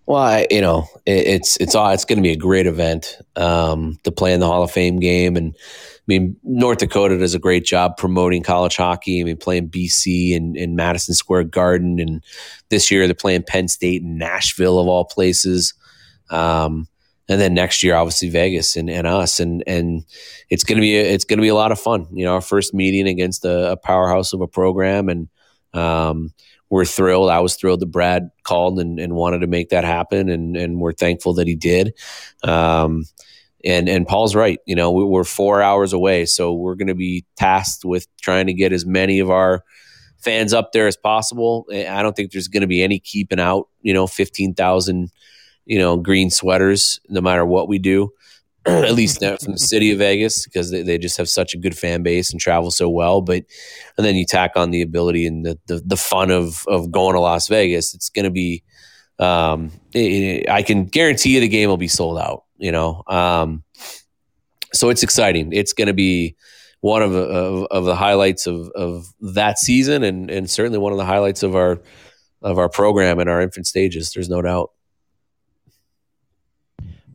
[0.08, 3.98] Well, I, you know, it, it's it's it's going to be a great event um,
[4.04, 7.40] to play in the Hall of Fame game, and I mean North Dakota does a
[7.40, 9.20] great job promoting college hockey.
[9.20, 12.24] I mean, playing BC in, in Madison Square Garden, and
[12.70, 15.74] this year they're playing Penn State in Nashville of all places.
[16.30, 16.88] Um,
[17.28, 20.06] and then next year, obviously Vegas and, and us, and and
[20.50, 22.08] it's gonna be a, it's gonna be a lot of fun.
[22.12, 25.28] You know, our first meeting against a, a powerhouse of a program, and
[25.74, 26.34] um,
[26.70, 27.30] we're thrilled.
[27.30, 30.80] I was thrilled that Brad called and, and wanted to make that happen, and and
[30.80, 31.94] we're thankful that he did.
[32.44, 33.06] Um,
[33.64, 34.60] and and Paul's right.
[34.66, 38.48] You know, we, we're four hours away, so we're going to be tasked with trying
[38.48, 39.64] to get as many of our
[40.20, 41.66] fans up there as possible.
[41.72, 43.68] I don't think there's going to be any keeping out.
[43.82, 45.12] You know, fifteen thousand,
[45.66, 48.12] you know, green sweaters, no matter what we do.
[48.66, 51.78] at least from the city of Vegas because they, they just have such a good
[51.78, 53.22] fan base and travel so well.
[53.22, 53.44] But
[53.96, 57.14] and then you tack on the ability and the the, the fun of of going
[57.14, 57.94] to Las Vegas.
[57.94, 58.64] It's going to be.
[59.20, 62.44] Um, it, I can guarantee you the game will be sold out.
[62.58, 63.64] You know, um,
[64.74, 65.54] so it's exciting.
[65.54, 66.36] It's going to be
[66.82, 70.98] one of, of, of the highlights of, of that season and, and certainly one of
[70.98, 71.82] the highlights of our
[72.42, 74.12] of our program in our infant stages.
[74.12, 74.72] There's no doubt.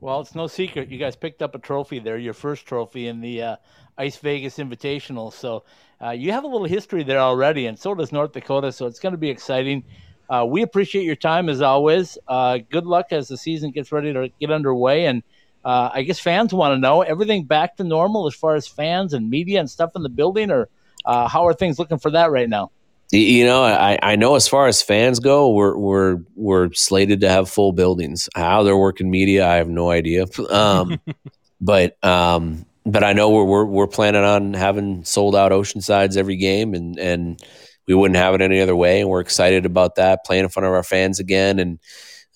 [0.01, 0.89] Well, it's no secret.
[0.89, 3.57] You guys picked up a trophy there, your first trophy in the uh,
[3.99, 5.31] Ice Vegas Invitational.
[5.31, 5.65] So
[6.03, 8.73] uh, you have a little history there already, and so does North Dakota.
[8.73, 9.85] So it's going to be exciting.
[10.31, 12.17] Uh, we appreciate your time as always.
[12.27, 15.05] Uh, good luck as the season gets ready to get underway.
[15.05, 15.23] And
[15.67, 19.13] uh, I guess fans want to know everything back to normal as far as fans
[19.13, 20.71] and media and stuff in the building, or
[21.05, 22.71] uh, how are things looking for that right now?
[23.13, 27.29] You know, I, I know as far as fans go, we're we're we're slated to
[27.29, 28.29] have full buildings.
[28.37, 30.27] How they're working media, I have no idea.
[30.49, 31.01] Um,
[31.61, 36.37] but um, but I know we're, we're we're planning on having sold out Oceansides every
[36.37, 37.43] game, and and
[37.89, 39.01] we wouldn't have it any other way.
[39.01, 41.81] And we're excited about that, playing in front of our fans again, and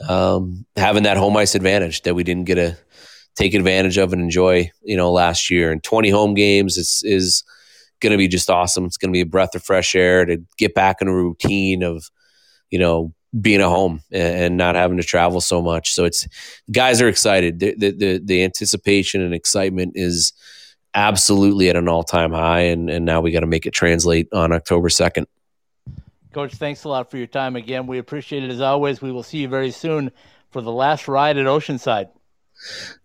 [0.09, 2.77] um, having that home ice advantage that we didn't get to
[3.37, 4.73] take advantage of and enjoy.
[4.83, 7.45] You know, last year and twenty home games is is
[8.05, 8.85] going to be just awesome.
[8.85, 11.83] It's going to be a breath of fresh air to get back in a routine
[11.83, 12.09] of,
[12.71, 15.93] you know, being at home and not having to travel so much.
[15.93, 16.29] So it's
[16.71, 17.59] guys are excited.
[17.59, 20.33] The the the, the anticipation and excitement is
[20.95, 24.29] absolutely at an all time high, and and now we got to make it translate
[24.33, 25.27] on October second.
[26.33, 27.87] Coach, thanks a lot for your time again.
[27.87, 29.01] We appreciate it as always.
[29.01, 30.11] We will see you very soon
[30.51, 32.09] for the last ride at Oceanside.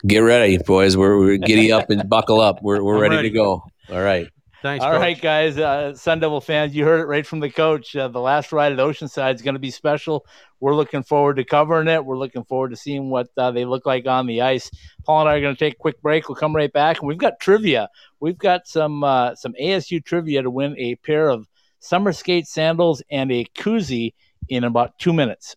[0.06, 0.96] Get ready, boys.
[0.98, 2.62] We're, we're giddy up and buckle up.
[2.62, 3.64] We're we're ready, ready to go.
[3.90, 4.28] All right.
[4.62, 4.84] Thanks.
[4.84, 5.00] All coach.
[5.00, 7.96] right, guys, uh, Sun Devil fans, you heard it right from the coach.
[7.96, 10.26] Uh, the last ride at Oceanside is going to be special.
[10.60, 12.04] We're looking forward to covering it.
[12.04, 14.70] We're looking forward to seeing what uh, they look like on the ice.
[15.06, 16.28] Paul and I are going to take a quick break.
[16.28, 17.88] We'll come right back, and we've got trivia.
[18.20, 21.48] We've got some uh, some ASU trivia to win a pair of
[21.80, 24.14] summer skate sandals and a koozie
[24.50, 25.56] in about two minutes.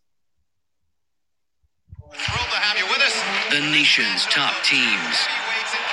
[2.15, 3.21] Thrilled to have you with us.
[3.51, 5.42] The nation's top teams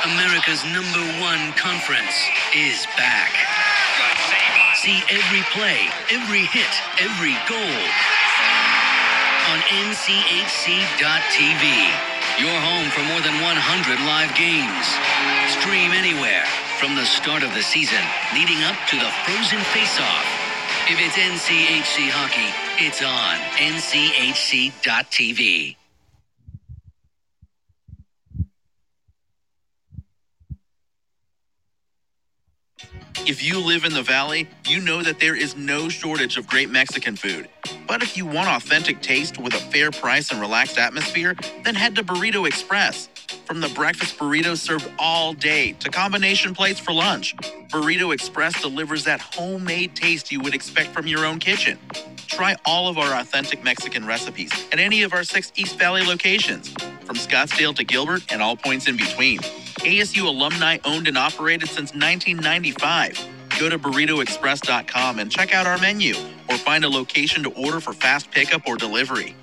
[0.05, 2.15] America's number one conference
[2.55, 3.35] is back.
[4.79, 6.71] See every play, every hit,
[7.03, 7.83] every goal
[9.51, 9.59] on
[9.91, 10.87] NCHC.TV.
[12.39, 14.87] Your home for more than 100 live games.
[15.59, 16.47] Stream anywhere
[16.79, 17.99] from the start of the season
[18.33, 20.25] leading up to the Frozen Face-Off.
[20.87, 25.78] If it's NCHC hockey, it's on NCHC.TV.
[33.25, 36.69] If you live in the valley, you know that there is no shortage of great
[36.69, 37.47] Mexican food.
[37.87, 41.95] But if you want authentic taste with a fair price and relaxed atmosphere, then head
[41.95, 43.09] to Burrito Express.
[43.45, 47.35] From the breakfast burritos served all day to combination plates for lunch,
[47.69, 51.77] Burrito Express delivers that homemade taste you would expect from your own kitchen.
[52.27, 56.69] Try all of our authentic Mexican recipes at any of our six East Valley locations,
[57.05, 59.39] from Scottsdale to Gilbert and all points in between.
[59.79, 63.27] ASU alumni owned and operated since 1995.
[63.59, 66.15] Go to burritoexpress.com and check out our menu
[66.49, 69.35] or find a location to order for fast pickup or delivery.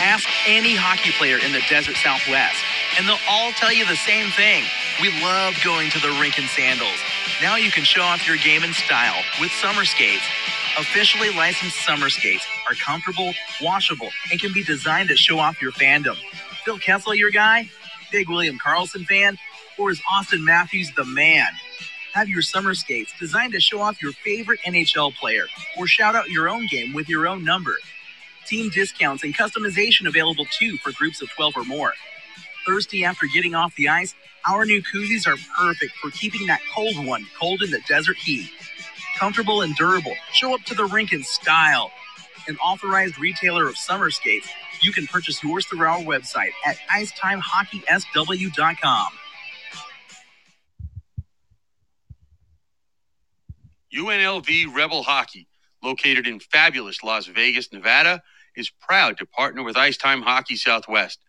[0.00, 2.58] Ask any hockey player in the desert Southwest,
[2.98, 4.64] and they'll all tell you the same thing.
[5.00, 6.98] We love going to the rink in sandals.
[7.40, 10.24] Now you can show off your game in style with summer skates.
[10.76, 15.70] Officially licensed summer skates are comfortable, washable, and can be designed to show off your
[15.70, 16.16] fandom.
[16.64, 17.70] Phil Kessel, your guy?
[18.10, 19.38] Big William Karlsson fan?
[19.78, 21.46] Or is Auston Matthews the man?
[22.12, 25.44] Have your summer skates designed to show off your favorite NHL player
[25.78, 27.76] or shout out your own game with your own number.
[28.44, 31.94] Team discounts and customization available too for groups of 12 or more.
[32.66, 34.16] Thirsty after getting off the ice?
[34.48, 38.50] Our new koozies are perfect for keeping that cold one cold in the desert heat
[39.18, 40.14] comfortable and durable.
[40.32, 41.90] Show up to the rink in style.
[42.48, 44.48] An authorized retailer of summer skates,
[44.82, 49.08] you can purchase yours through our website at icetimehockeysw.com.
[53.96, 55.48] UNLV Rebel Hockey,
[55.82, 58.22] located in fabulous Las Vegas, Nevada,
[58.56, 61.20] is proud to partner with Icetime Hockey Southwest.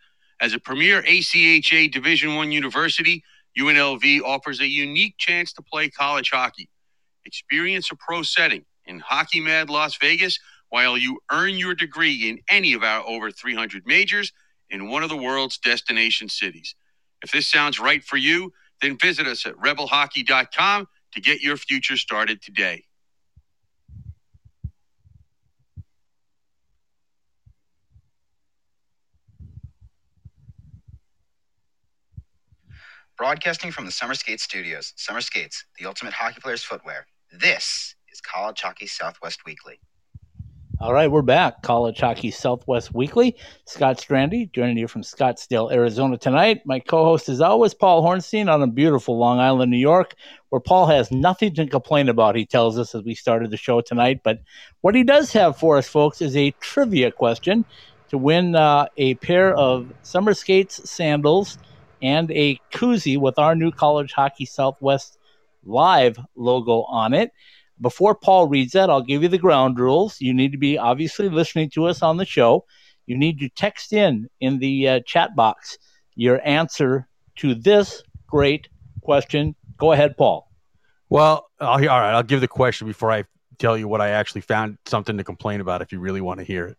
[0.42, 3.24] As a premier ACHA Division One university,
[3.58, 6.70] UNLV offers a unique chance to play college hockey.
[7.26, 12.40] Experience a pro setting in Hockey Mad Las Vegas while you earn your degree in
[12.50, 14.32] any of our over 300 majors
[14.70, 16.76] in one of the world's destination cities.
[17.24, 21.98] If this sounds right for you, then visit us at rebelhockey.com to get your future
[21.98, 22.86] started today.
[33.18, 37.08] Broadcasting from the Summer Skates Studios, Summer Skates, the ultimate hockey player's footwear.
[37.42, 39.82] This is College Hockey Southwest Weekly.
[40.80, 41.64] All right, we're back.
[41.64, 43.36] College Hockey Southwest Weekly.
[43.66, 46.62] Scott Strandy joining you from Scottsdale, Arizona tonight.
[46.66, 50.16] My co host is always Paul Hornstein on a beautiful Long Island, New York,
[50.48, 53.82] where Paul has nothing to complain about, he tells us as we started the show
[53.82, 54.22] tonight.
[54.24, 54.40] But
[54.80, 57.66] what he does have for us, folks, is a trivia question
[58.10, 61.58] to win uh, a pair of summer skates, sandals,
[62.02, 65.18] and a koozie with our new College Hockey Southwest
[65.66, 67.32] live logo on it.
[67.82, 70.22] Before Paul reads that, I'll give you the ground rules.
[70.22, 72.66] You need to be obviously listening to us on the show.
[73.06, 75.78] You need to text in in the uh, chat box
[76.16, 77.08] your answer
[77.38, 78.70] to this great
[79.02, 79.56] question.
[79.78, 80.50] Go ahead, Paul.
[81.10, 82.14] Well, I'll, all right.
[82.14, 83.26] I'll give the question before I
[83.60, 85.82] tell you what I actually found something to complain about.
[85.82, 86.76] If you really want to hear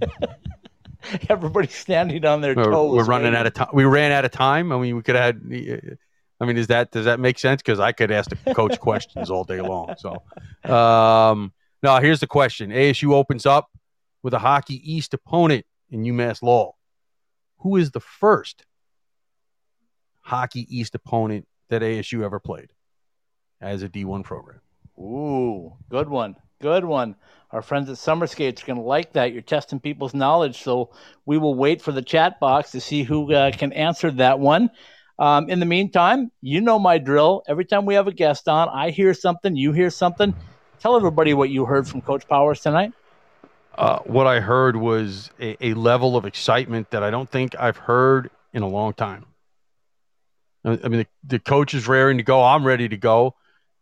[0.00, 0.10] it.
[1.28, 2.94] Everybody's standing on their toes.
[2.94, 3.68] we're running out of time.
[3.72, 4.72] We ran out of time.
[4.72, 5.98] I mean, we could have had.
[6.40, 7.62] I mean, is that does that make sense?
[7.62, 9.94] Because I could ask the coach questions all day long.
[9.98, 10.22] So,
[10.72, 11.96] um, no.
[11.98, 13.70] Here's the question: ASU opens up
[14.22, 16.76] with a Hockey East opponent in UMass Lowell.
[17.58, 18.64] Who is the first
[20.20, 22.70] Hockey East opponent that ASU ever played
[23.60, 24.60] as a D1 program?
[24.98, 26.36] Ooh, good one.
[26.60, 27.16] Good one.
[27.50, 29.32] Our friends at Summerskates are going to like that.
[29.32, 30.62] You're testing people's knowledge.
[30.62, 30.90] So
[31.24, 34.70] we will wait for the chat box to see who uh, can answer that one.
[35.18, 37.42] Um, in the meantime, you know my drill.
[37.48, 40.34] Every time we have a guest on, I hear something, you hear something.
[40.80, 42.92] Tell everybody what you heard from Coach Powers tonight.
[43.76, 47.76] Uh, what I heard was a, a level of excitement that I don't think I've
[47.76, 49.26] heard in a long time.
[50.64, 52.42] I I mean, the, the coach is raring to go.
[52.42, 53.34] I'm ready to go.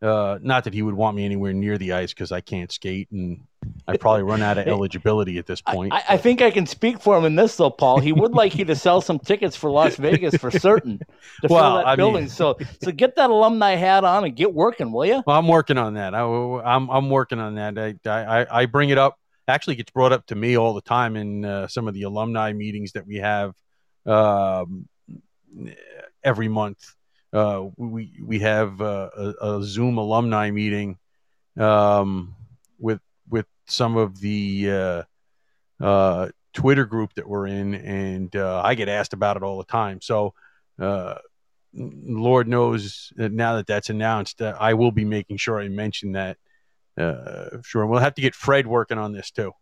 [0.03, 3.11] Uh, not that he would want me anywhere near the ice because I can't skate
[3.13, 3.41] and
[3.89, 5.95] I probably run out of eligibility at this point.
[5.95, 8.01] I, I think I can speak for him in this, though, Paul.
[8.01, 11.63] He would like you to sell some tickets for Las Vegas for certain to Well,
[11.63, 12.23] fill that I building.
[12.25, 15.23] mean- so, so get that alumni hat on and get working, will you?
[15.27, 16.15] Well, I'm working on that.
[16.15, 17.79] I, am I'm working on that.
[17.79, 19.19] I, I I bring it up.
[19.49, 22.03] Actually, it gets brought up to me all the time in uh, some of the
[22.03, 23.55] alumni meetings that we have
[24.05, 24.89] um,
[26.23, 26.96] every month.
[27.37, 30.97] Uh, we we have uh, a, a Zoom alumni meeting
[31.59, 32.35] um,
[32.79, 35.03] with with some of the uh,
[35.85, 39.65] uh, Twitter group that we're in, and uh, I get asked about it all the
[39.65, 40.01] time.
[40.01, 40.35] So.
[41.79, 46.39] Lord knows that now that that's announced, I will be making sure I mention that.
[46.97, 49.53] Sure, and we'll have to get Fred working on this too.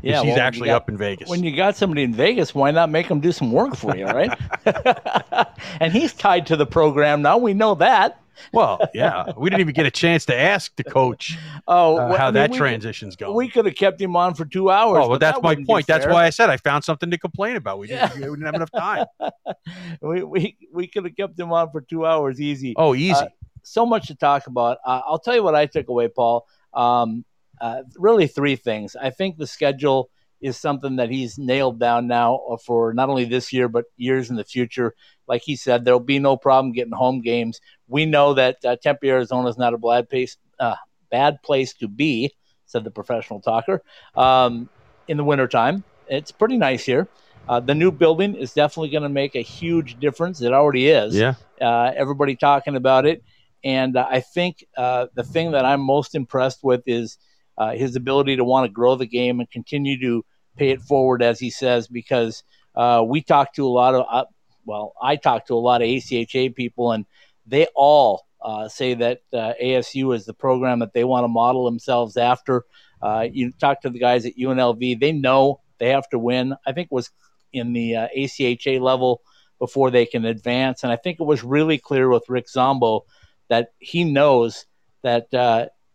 [0.00, 1.28] Yeah, well, he's actually got- up in Vegas.
[1.28, 4.06] When you got somebody in Vegas, why not make him do some work for you,
[4.06, 4.36] right?
[5.80, 7.38] and he's tied to the program now.
[7.38, 8.18] We know that.
[8.52, 11.36] well, yeah, we didn't even get a chance to ask the coach
[11.68, 13.36] Oh, uh, well, how I mean, that transition's going.
[13.36, 14.96] We could have kept him on for two hours.
[14.96, 15.86] oh, well, but that's that my point.
[15.86, 17.78] That's why I said I found something to complain about.
[17.78, 19.06] We didn't, we didn't have enough time.
[20.00, 22.74] we we, we could have kept him on for two hours easy.
[22.76, 23.12] Oh, easy.
[23.14, 23.26] Uh,
[23.62, 24.78] so much to talk about.
[24.84, 26.46] Uh, I'll tell you what I took away, Paul.
[26.74, 27.24] Um,
[27.60, 28.96] uh, really, three things.
[28.96, 33.52] I think the schedule is something that he's nailed down now for not only this
[33.52, 34.94] year but years in the future.
[35.28, 37.60] Like he said, there'll be no problem getting home games.
[37.86, 40.74] We know that uh, Tempe, Arizona is not a bad place, uh,
[41.10, 42.34] bad place to be,
[42.66, 43.82] said the professional talker.
[44.16, 44.68] Um,
[45.06, 47.08] in the wintertime, it's pretty nice here.
[47.48, 50.40] Uh, the new building is definitely going to make a huge difference.
[50.42, 51.34] It already is yeah.
[51.60, 53.22] uh, everybody talking about it.
[53.64, 57.18] And uh, I think uh, the thing that I'm most impressed with is
[57.58, 60.24] uh, his ability to want to grow the game and continue to
[60.56, 62.42] pay it forward, as he says, because
[62.74, 64.24] uh, we talk to a lot of, uh,
[64.64, 67.04] well, I talk to a lot of ACHA people, and
[67.46, 71.64] they all uh, say that uh, ASU is the program that they want to model
[71.64, 72.64] themselves after.
[73.00, 76.54] Uh, you talk to the guys at UNLV, they know they have to win.
[76.66, 77.10] I think was
[77.52, 79.20] in the ACHA level
[79.58, 80.82] before they can advance.
[80.82, 83.04] And I think it was really clear with Rick Zombo
[83.48, 84.66] that he knows
[85.02, 85.30] that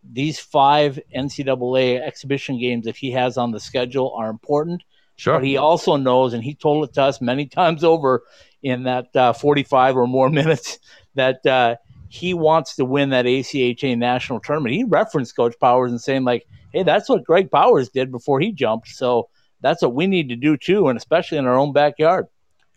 [0.04, 4.84] these five NCAA exhibition games that he has on the schedule are important.
[5.16, 5.36] Sure.
[5.36, 8.24] But he also knows, and he told it to us many times over
[8.62, 10.80] in that uh, 45 or more minutes,
[11.16, 11.76] that uh,
[12.10, 14.76] he wants to win that ACHA national tournament.
[14.76, 18.52] He referenced Coach Powers and saying, like, hey, that's what Greg Powers did before he
[18.52, 18.89] jumped.
[18.89, 19.30] So
[19.62, 22.28] that's what we need to do too, and especially in our own backyard.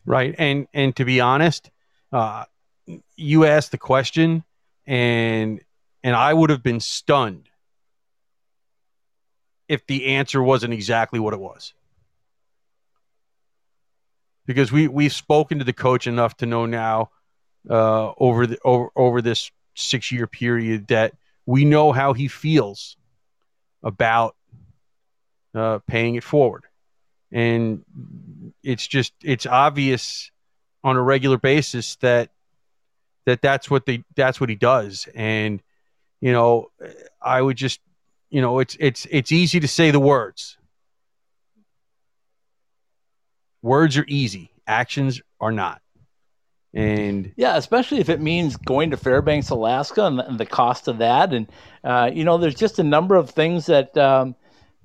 [0.07, 0.35] Right.
[0.39, 1.71] And and to be honest,
[2.13, 2.45] uh,
[3.17, 4.45] you asked the question,
[4.87, 5.61] and
[6.03, 7.49] and I would have been stunned
[9.69, 11.75] if the answer wasn't exactly what it was.
[14.47, 17.11] Because we we've spoken to the coach enough to know now
[17.69, 21.15] uh, over the over over this six year period that
[21.47, 22.97] we know how he feels
[23.83, 24.35] about
[25.55, 26.65] uh, paying it forward
[27.33, 27.85] and
[28.63, 30.31] it's just it's obvious
[30.83, 32.31] on a regular basis that
[33.27, 35.63] that that's what they that's what he does and
[36.21, 36.71] you know
[37.21, 37.81] i would just
[38.31, 40.57] you know, it's it's it's easy to say the words.
[43.63, 45.83] Words are easy, actions are not.
[46.73, 50.99] And Yeah, especially if it means going to Fairbanks, Alaska, and, and the cost of
[50.99, 51.51] that, and
[51.83, 54.37] uh, you know, there's just a number of things that um,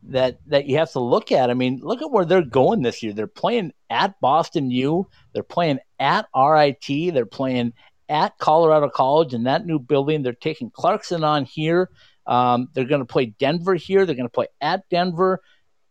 [0.03, 1.51] that that you have to look at.
[1.51, 3.13] I mean, look at where they're going this year.
[3.13, 5.07] They're playing at Boston U.
[5.33, 7.13] They're playing at RIT.
[7.13, 7.73] They're playing
[8.09, 10.23] at Colorado College in that new building.
[10.23, 11.89] They're taking Clarkson on here.
[12.27, 14.05] Um, they're going to play Denver here.
[14.05, 15.41] They're going to play at Denver,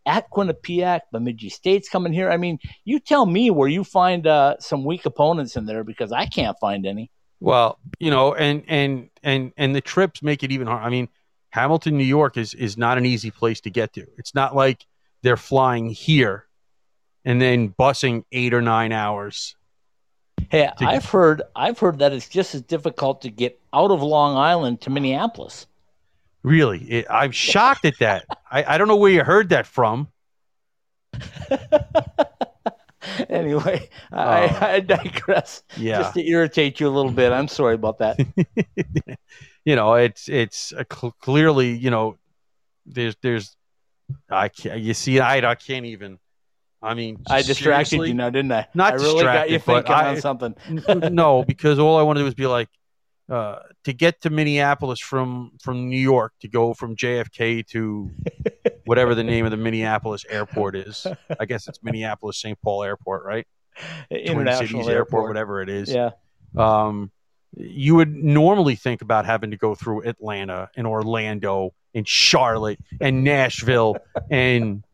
[0.07, 1.01] at Quinnipiac.
[1.13, 2.31] Bemidji State's coming here.
[2.31, 6.13] I mean, you tell me where you find uh, some weak opponents in there because
[6.13, 7.11] I can't find any.
[7.41, 10.83] Well, you know, and and and and the trips make it even hard.
[10.83, 11.09] I mean,
[11.51, 14.07] Hamilton, New York is is not an easy place to get to.
[14.17, 14.87] It's not like
[15.23, 16.47] they're flying here
[17.25, 19.57] and then busing eight or nine hours.
[20.51, 24.37] Hey, I've heard I've heard that it's just as difficult to get out of Long
[24.37, 25.67] Island to Minneapolis.
[26.43, 28.27] Really, it, I'm shocked at that.
[28.51, 30.09] I, I don't know where you heard that from.
[33.29, 34.17] anyway, Oh.
[34.19, 35.63] I, I digress.
[35.77, 36.03] Yeah.
[36.03, 37.33] Just to irritate you a little bit.
[37.33, 38.19] I'm sorry about that.
[39.65, 42.17] you know, it's it's cl- clearly, you know,
[42.87, 43.57] there's there's
[44.29, 46.19] I can't, you see, I I can't even.
[46.85, 48.09] I mean, I distracted seriously?
[48.09, 48.67] you now, didn't I?
[48.75, 50.55] Not I really got you thinking I- on something.
[51.13, 52.69] No, because all I want to do is be like,
[53.31, 58.11] uh, to get to Minneapolis from from New York to go from JFK to
[58.85, 61.07] whatever the name of the Minneapolis airport is.
[61.41, 62.61] I guess it's Minneapolis St.
[62.61, 63.47] Paul Airport, right?
[64.11, 65.29] International Cities airport.
[65.29, 65.91] whatever it is.
[65.93, 66.11] Yeah.
[66.57, 67.11] Um,
[67.57, 73.25] you would normally think about having to go through Atlanta and Orlando and Charlotte and
[73.25, 73.97] Nashville
[74.31, 74.85] and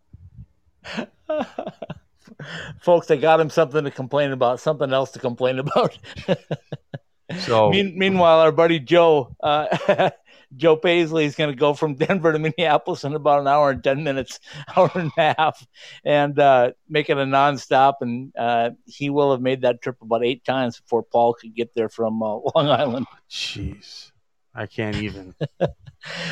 [2.81, 5.99] Folks, I got him something to complain about, something else to complain about.
[7.41, 10.11] so Mean, meanwhile, our buddy Joe, uh,
[10.57, 13.85] Joe Paisley, is going to go from Denver to Minneapolis in about an hour and
[13.85, 14.41] 10 minutes,
[14.77, 15.67] hour and a half,
[16.05, 17.95] and uh, make it a nonstop.
[18.01, 21.75] And uh, he will have made that trip about eight times before Paul could get
[21.75, 23.07] there from uh, Long Island.
[23.31, 24.13] jeez,
[24.55, 25.35] I can't even.
[25.61, 25.71] well,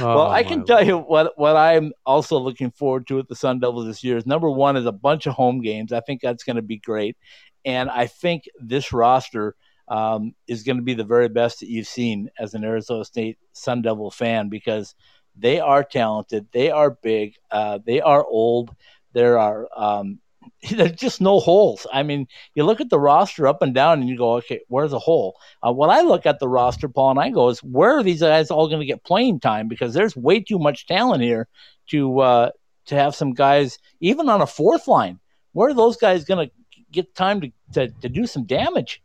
[0.01, 3.61] Oh, I can tell you what what I'm also looking forward to with the Sun
[3.61, 5.93] Devils this year is number one is a bunch of home games.
[5.93, 7.17] I think that's going to be great,
[7.65, 9.55] and I think this roster
[9.89, 13.39] um, is going to be the very best that you've seen as an Arizona State
[13.53, 14.95] Sun Devil fan because
[15.37, 18.75] they are talented, they are big, uh, they are old.
[19.13, 20.19] There are um,
[20.71, 21.87] there's just no holes.
[21.93, 24.93] I mean, you look at the roster up and down, and you go, okay, where's
[24.93, 25.37] a hole?
[25.67, 28.21] Uh, when I look at the roster, Paul, and I go, is where are these
[28.21, 29.69] guys all going to get playing time?
[29.69, 31.49] Because there's way too much talent here
[31.91, 32.51] to uh,
[32.87, 35.21] to have some guys, even on a fourth line.
[35.53, 36.55] Where are those guys going to
[36.93, 39.03] get time to, to, to do some damage?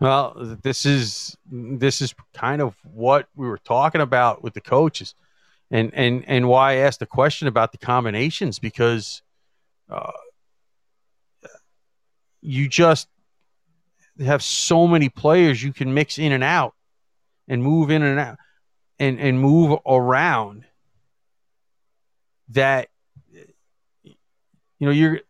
[0.00, 5.14] Well, this is this is kind of what we were talking about with the coaches,
[5.70, 9.20] and and and why I asked the question about the combinations because
[9.90, 10.12] uh,
[12.40, 13.08] you just
[14.24, 16.74] have so many players you can mix in and out,
[17.48, 18.38] and move in and out,
[18.98, 20.64] and and move around.
[22.50, 22.88] That
[24.02, 24.14] you
[24.80, 25.20] know you're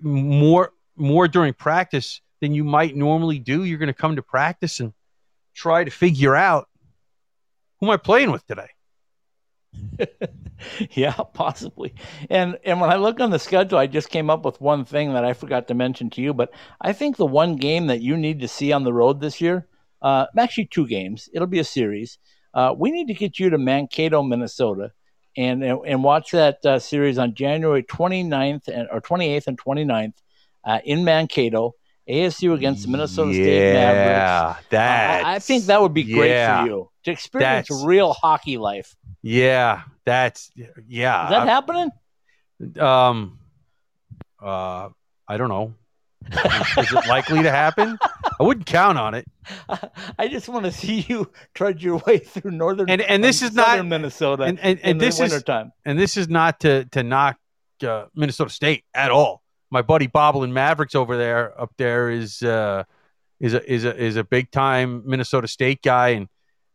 [0.00, 3.64] more more during practice than you might normally do.
[3.64, 4.92] You're going to come to practice and
[5.54, 6.68] try to figure out
[7.80, 8.68] who am I playing with today.
[10.90, 11.94] yeah, possibly.
[12.30, 15.12] And and when I look on the schedule, I just came up with one thing
[15.14, 16.34] that I forgot to mention to you.
[16.34, 19.40] But I think the one game that you need to see on the road this
[19.40, 19.66] year,
[20.02, 21.28] uh, actually two games.
[21.32, 22.18] It'll be a series.
[22.54, 24.92] Uh, we need to get you to Mankato, Minnesota,
[25.36, 30.14] and and, and watch that uh, series on January 29th and or 28th and 29th
[30.64, 31.74] uh, in Mankato.
[32.08, 34.08] ASU against the Minnesota State Mavericks.
[34.08, 36.62] Yeah, that I, I think that would be great yeah.
[36.62, 38.96] for you to experience real hockey life.
[39.22, 40.50] Yeah, that's
[40.86, 41.24] yeah.
[41.24, 41.90] Is that happening?
[42.78, 43.38] Um,
[44.42, 44.88] uh,
[45.26, 45.74] I don't know.
[46.30, 47.98] Is it likely to happen?
[48.38, 49.26] I wouldn't count on it.
[50.18, 53.52] I just want to see you trudge your way through northern And- and this is
[53.54, 55.72] not- Minnesota And and, and this is wintertime.
[55.84, 57.38] and this is not to to knock
[57.86, 59.42] uh, Minnesota State at all.
[59.70, 62.84] My buddy Bobbling Mavericks over there up there is uh,
[63.40, 66.28] is a is a is a big time Minnesota State guy, and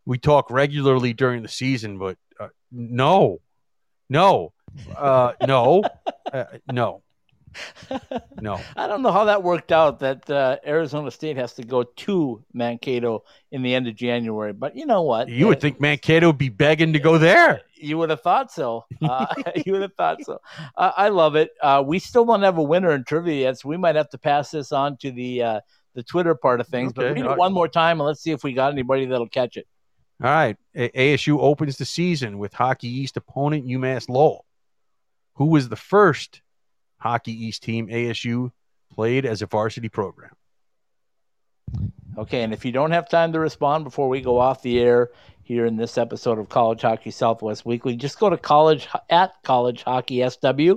[0.06, 1.98] we talk regularly during the season.
[2.00, 2.18] But
[2.74, 3.40] no,
[4.10, 4.52] no,
[4.98, 5.84] uh, no,
[6.34, 7.02] uh, no,
[8.42, 8.60] no.
[8.76, 12.44] I don't know how that worked out that uh, Arizona State has to go to
[12.54, 14.54] Mankato in the end of January.
[14.54, 15.30] But you know what?
[15.30, 17.62] You would Uh, think Mankato would be begging to go there.
[17.76, 18.86] You would have thought so.
[19.02, 19.28] Uh,
[19.66, 20.40] you would have thought so.
[20.76, 21.52] Uh, I love it.
[21.62, 24.18] Uh, we still don't have a winner in trivia yet, so we might have to
[24.18, 25.60] pass this on to the uh,
[25.94, 26.92] the Twitter part of things.
[26.94, 29.58] But read it one more time and let's see if we got anybody that'll catch
[29.58, 29.68] it.
[30.24, 30.58] All right.
[30.74, 34.46] ASU opens the season with Hockey East opponent UMass Lowell.
[35.36, 36.42] Who was the first
[36.98, 38.52] Hockey East team ASU
[38.90, 40.32] played as a varsity program?
[42.18, 45.10] Okay, and if you don't have time to respond before we go off the air
[45.42, 49.84] here in this episode of College Hockey Southwest Weekly, just go to college at College
[49.84, 50.76] Hockey SW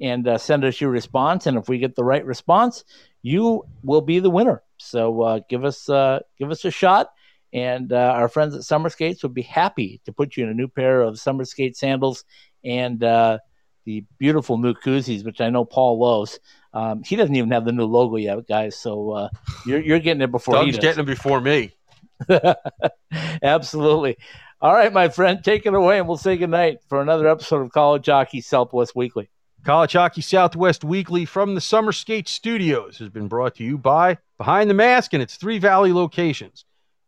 [0.00, 1.46] and uh, send us your response.
[1.46, 2.84] And if we get the right response,
[3.20, 4.62] you will be the winner.
[4.78, 7.10] So uh, give us uh, give us a shot,
[7.52, 10.54] and uh, our friends at Summer Skates would be happy to put you in a
[10.54, 12.24] new pair of Summer Skate sandals
[12.64, 13.38] and uh,
[13.84, 16.38] the beautiful new koozies, which I know Paul loves.
[16.74, 18.76] Um, he doesn't even have the new logo yet, guys.
[18.76, 19.28] So uh,
[19.64, 20.80] you're you're getting it before he does.
[20.80, 21.72] getting them before me.
[23.42, 24.18] Absolutely.
[24.60, 27.72] All right, my friend, take it away, and we'll say goodnight for another episode of
[27.72, 29.30] College Hockey Southwest Weekly.
[29.64, 34.18] College Hockey Southwest Weekly from the Summer Skate Studios has been brought to you by
[34.38, 36.65] Behind the Mask and its three valley locations.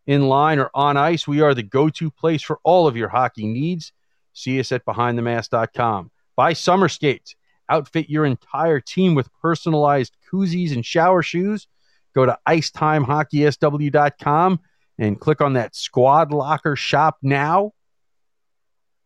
[0.09, 3.11] In line or on ice, we are the go to place for all of your
[3.11, 3.93] hockey needs.
[4.33, 6.11] See us at behindthemask.com.
[6.35, 7.37] By Summer Skates.
[7.69, 11.69] Outfit your entire team with personalized koozies and shower shoes.
[12.15, 14.61] Go to icetimehockeysw.com
[14.99, 17.75] and click on that Squad Locker Shop Now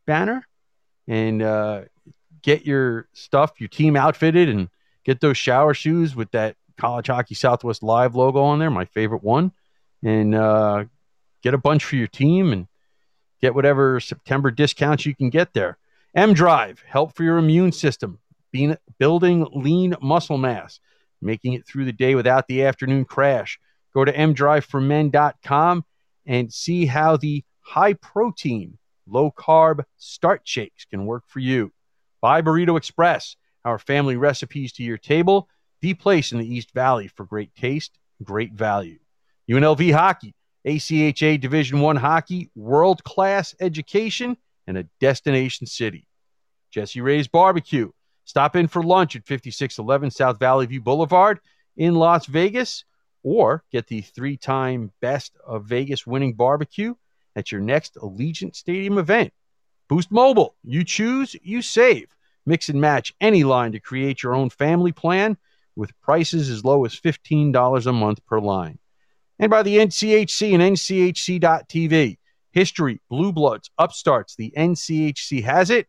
[0.07, 0.46] banner
[1.09, 1.80] and uh,
[2.42, 4.68] get your stuff, your team outfitted, and
[5.05, 9.22] get those shower shoes with that College Hockey Southwest Live logo on there, my favorite
[9.22, 9.53] one,
[10.03, 10.84] and uh,
[11.43, 12.66] get a bunch for your team and
[13.40, 15.78] get whatever September discounts you can get there.
[16.14, 18.18] M Drive, help for your immune system,
[18.53, 20.80] being, building lean muscle mass,
[21.20, 23.59] making it through the day without the afternoon crash.
[23.95, 25.84] Go to mdriveformen.com
[26.26, 31.72] and see how the high protein, low carb start shakes can work for you.
[32.20, 35.49] By Burrito Express, our family recipes to your table,
[35.80, 38.99] the place in the East Valley for great taste, great value.
[39.51, 40.34] UNLV Hockey,
[40.66, 44.36] ACHA Division One hockey, world class education,
[44.66, 46.06] and a destination city.
[46.70, 47.90] Jesse Ray's Barbecue.
[48.24, 51.40] Stop in for lunch at 5611 South Valley View Boulevard
[51.76, 52.84] in Las Vegas,
[53.22, 56.94] or get the three time Best of Vegas winning barbecue
[57.34, 59.32] at your next Allegiant Stadium event.
[59.88, 60.54] Boost Mobile.
[60.62, 62.14] You choose, you save.
[62.46, 65.36] Mix and match any line to create your own family plan
[65.76, 68.78] with prices as low as $15 a month per line.
[69.43, 72.16] And by the NCHC and NCHC.TV.
[72.53, 75.88] History, Blue Bloods, Upstarts, the NCHC has it,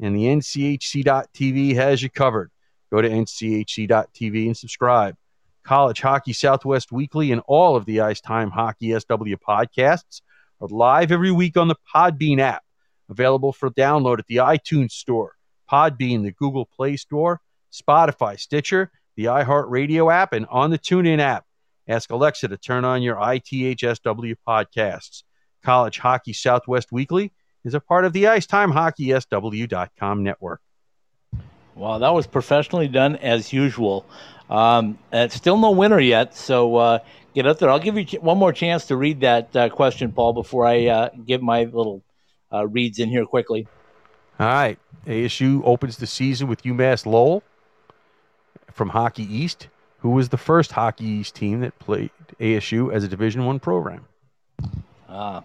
[0.00, 2.50] and the NCHC.TV has you covered.
[2.90, 5.16] Go to NCHC.TV and subscribe.
[5.64, 10.22] College Hockey Southwest Weekly and all of the Ice Time Hockey SW podcasts
[10.62, 12.64] are live every week on the Podbean app,
[13.10, 15.36] available for download at the iTunes Store,
[15.70, 21.44] Podbean, the Google Play Store, Spotify, Stitcher, the iHeartRadio app, and on the TuneIn app.
[21.86, 25.22] Ask Alexa to turn on your ITHSW podcasts.
[25.62, 27.32] College Hockey Southwest Weekly
[27.64, 30.60] is a part of the IcetimeHockeySW.com network.
[31.74, 34.06] Well, that was professionally done as usual.
[34.48, 36.98] Um, uh, still no winner yet, so uh,
[37.34, 37.70] get up there.
[37.70, 41.08] I'll give you one more chance to read that uh, question, Paul, before I uh,
[41.26, 42.02] give my little
[42.52, 43.66] uh, reads in here quickly.
[44.38, 44.78] All right.
[45.06, 47.42] ASU opens the season with UMass Lowell
[48.72, 49.68] from Hockey East,
[50.04, 54.04] who was the first Hockey East team that played ASU as a Division One program.
[55.08, 55.42] Ah,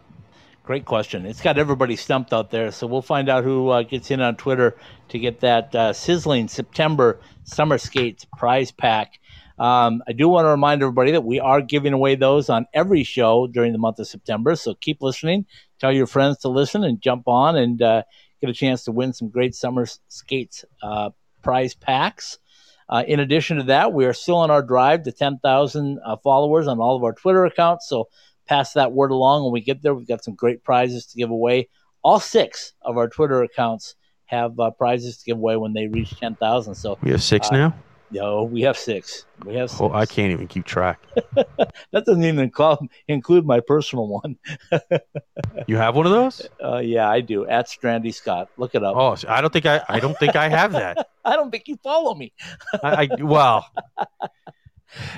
[0.63, 1.25] great question.
[1.25, 4.35] It's got everybody stumped out there, so we'll find out who uh, gets in on
[4.35, 4.75] Twitter
[5.07, 9.21] to get that uh, sizzling September Summer Skates prize pack.
[9.57, 13.05] Um, I do want to remind everybody that we are giving away those on every
[13.05, 15.45] show during the month of September, so keep listening.
[15.79, 18.03] Tell your friends to listen and jump on and uh,
[18.41, 21.11] get a chance to win some great Summer Skates uh,
[21.41, 22.39] prize packs.
[22.89, 26.67] Uh, in addition to that, we are still on our drive to 10,000 uh, followers
[26.67, 27.87] on all of our Twitter accounts.
[27.87, 28.09] So
[28.47, 29.93] pass that word along when we get there.
[29.93, 31.69] We've got some great prizes to give away.
[32.03, 33.95] All six of our Twitter accounts
[34.25, 36.73] have uh, prizes to give away when they reach 10,000.
[36.75, 37.75] So We have six Uh, now?
[38.11, 39.25] No, we have six.
[39.45, 39.81] We have six.
[39.81, 40.99] Oh, I can't even keep track.
[41.35, 44.37] that doesn't even include, include my personal one.
[45.67, 46.47] You have one of those?
[46.63, 47.45] Uh, yeah, I do.
[47.47, 48.49] At Strandy Scott.
[48.57, 48.95] Look it up.
[48.95, 49.83] Oh, I don't think I.
[49.87, 51.09] I don't think I have that.
[51.25, 52.33] I don't think you follow me.
[52.83, 53.69] I, I well,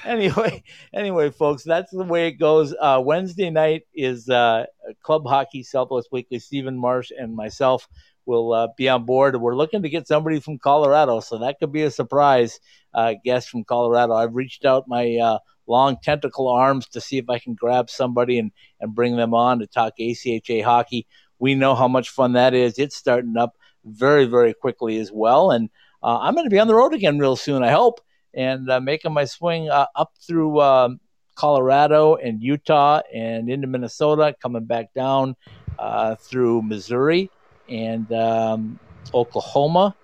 [0.03, 0.63] anyway,
[0.93, 2.73] anyway, folks, that's the way it goes.
[2.79, 4.65] Uh, Wednesday night is uh,
[5.03, 6.39] Club Hockey Southwest Weekly.
[6.39, 7.87] Stephen Marsh and myself
[8.25, 9.35] will uh, be on board.
[9.39, 12.59] We're looking to get somebody from Colorado, so that could be a surprise
[12.93, 14.13] uh, guest from Colorado.
[14.13, 18.39] I've reached out my uh, long tentacle arms to see if I can grab somebody
[18.39, 21.07] and, and bring them on to talk ACHA hockey.
[21.39, 22.77] We know how much fun that is.
[22.77, 25.51] It's starting up very, very quickly as well.
[25.51, 25.69] And
[26.03, 28.01] uh, I'm going to be on the road again real soon, I hope
[28.33, 30.99] and uh, making my swing uh, up through um,
[31.35, 35.35] Colorado and Utah and into Minnesota, coming back down
[35.79, 37.29] uh, through Missouri
[37.71, 38.79] and um,
[39.13, 39.95] Oklahoma,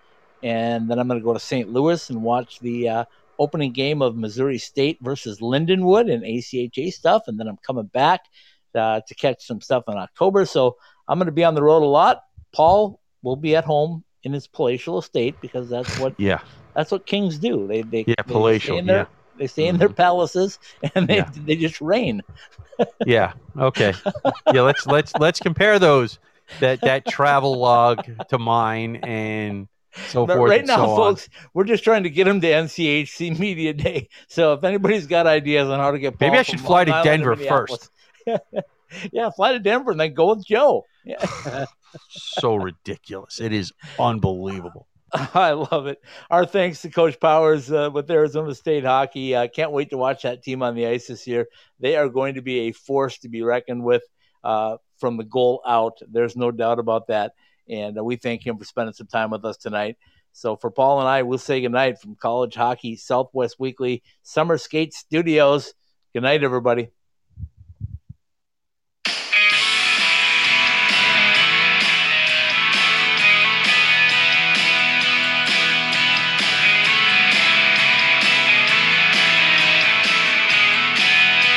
[0.42, 1.70] and then I'm going to go to St.
[1.70, 3.06] Louis and watch the uh,
[3.38, 8.22] opening game of Missouri State versus Lindenwood and ACHA stuff, and then I'm coming back
[8.76, 10.46] uh, to catch some stuff in October.
[10.46, 10.78] So
[11.08, 12.22] I'm going to be on the road a lot.
[12.54, 16.40] Paul will be at home in his palatial estate because that's what Yeah.
[16.76, 17.68] that's what kings do.
[17.68, 19.06] They they Yeah, they palatial, Stay in their, yeah.
[19.36, 20.60] They stay in their palaces
[20.96, 21.30] and they Yeah.
[21.36, 22.24] they just reign.
[23.06, 23.34] Yeah.
[23.58, 23.94] Okay.
[24.54, 24.62] Yeah.
[24.62, 26.20] Let's let's let's compare those
[26.60, 29.68] that that travel log to mine and
[30.10, 30.50] so But forth.
[30.50, 30.98] right now, so on.
[30.98, 34.10] folks, we're just trying to get him to NCHC Media Day.
[34.28, 37.36] So if anybody's got ideas on how to get Maybe I should fly to Denver
[37.36, 37.90] Minneapolis-
[39.12, 40.86] yeah, fly to Denver and then go with Joe.
[41.06, 41.66] Yeah.
[42.10, 43.40] so ridiculous.
[43.40, 44.88] It is unbelievable.
[45.14, 46.02] I love it.
[46.30, 49.38] Our thanks to Coach Powers uh, with Arizona State Hockey.
[49.38, 51.48] I can't wait to watch that team on the ice this year.
[51.80, 54.04] They are going to be a force to be reckoned with
[54.44, 56.00] uh, from the goal out.
[56.10, 57.34] There's no doubt about that.
[57.70, 59.98] And uh, we thank him for spending some time with us tonight.
[60.32, 64.94] So for Paul and I, we'll say goodnight from College Hockey Southwest Weekly Summer Skate
[64.94, 65.74] Studios.
[66.14, 66.90] Good night, everybody.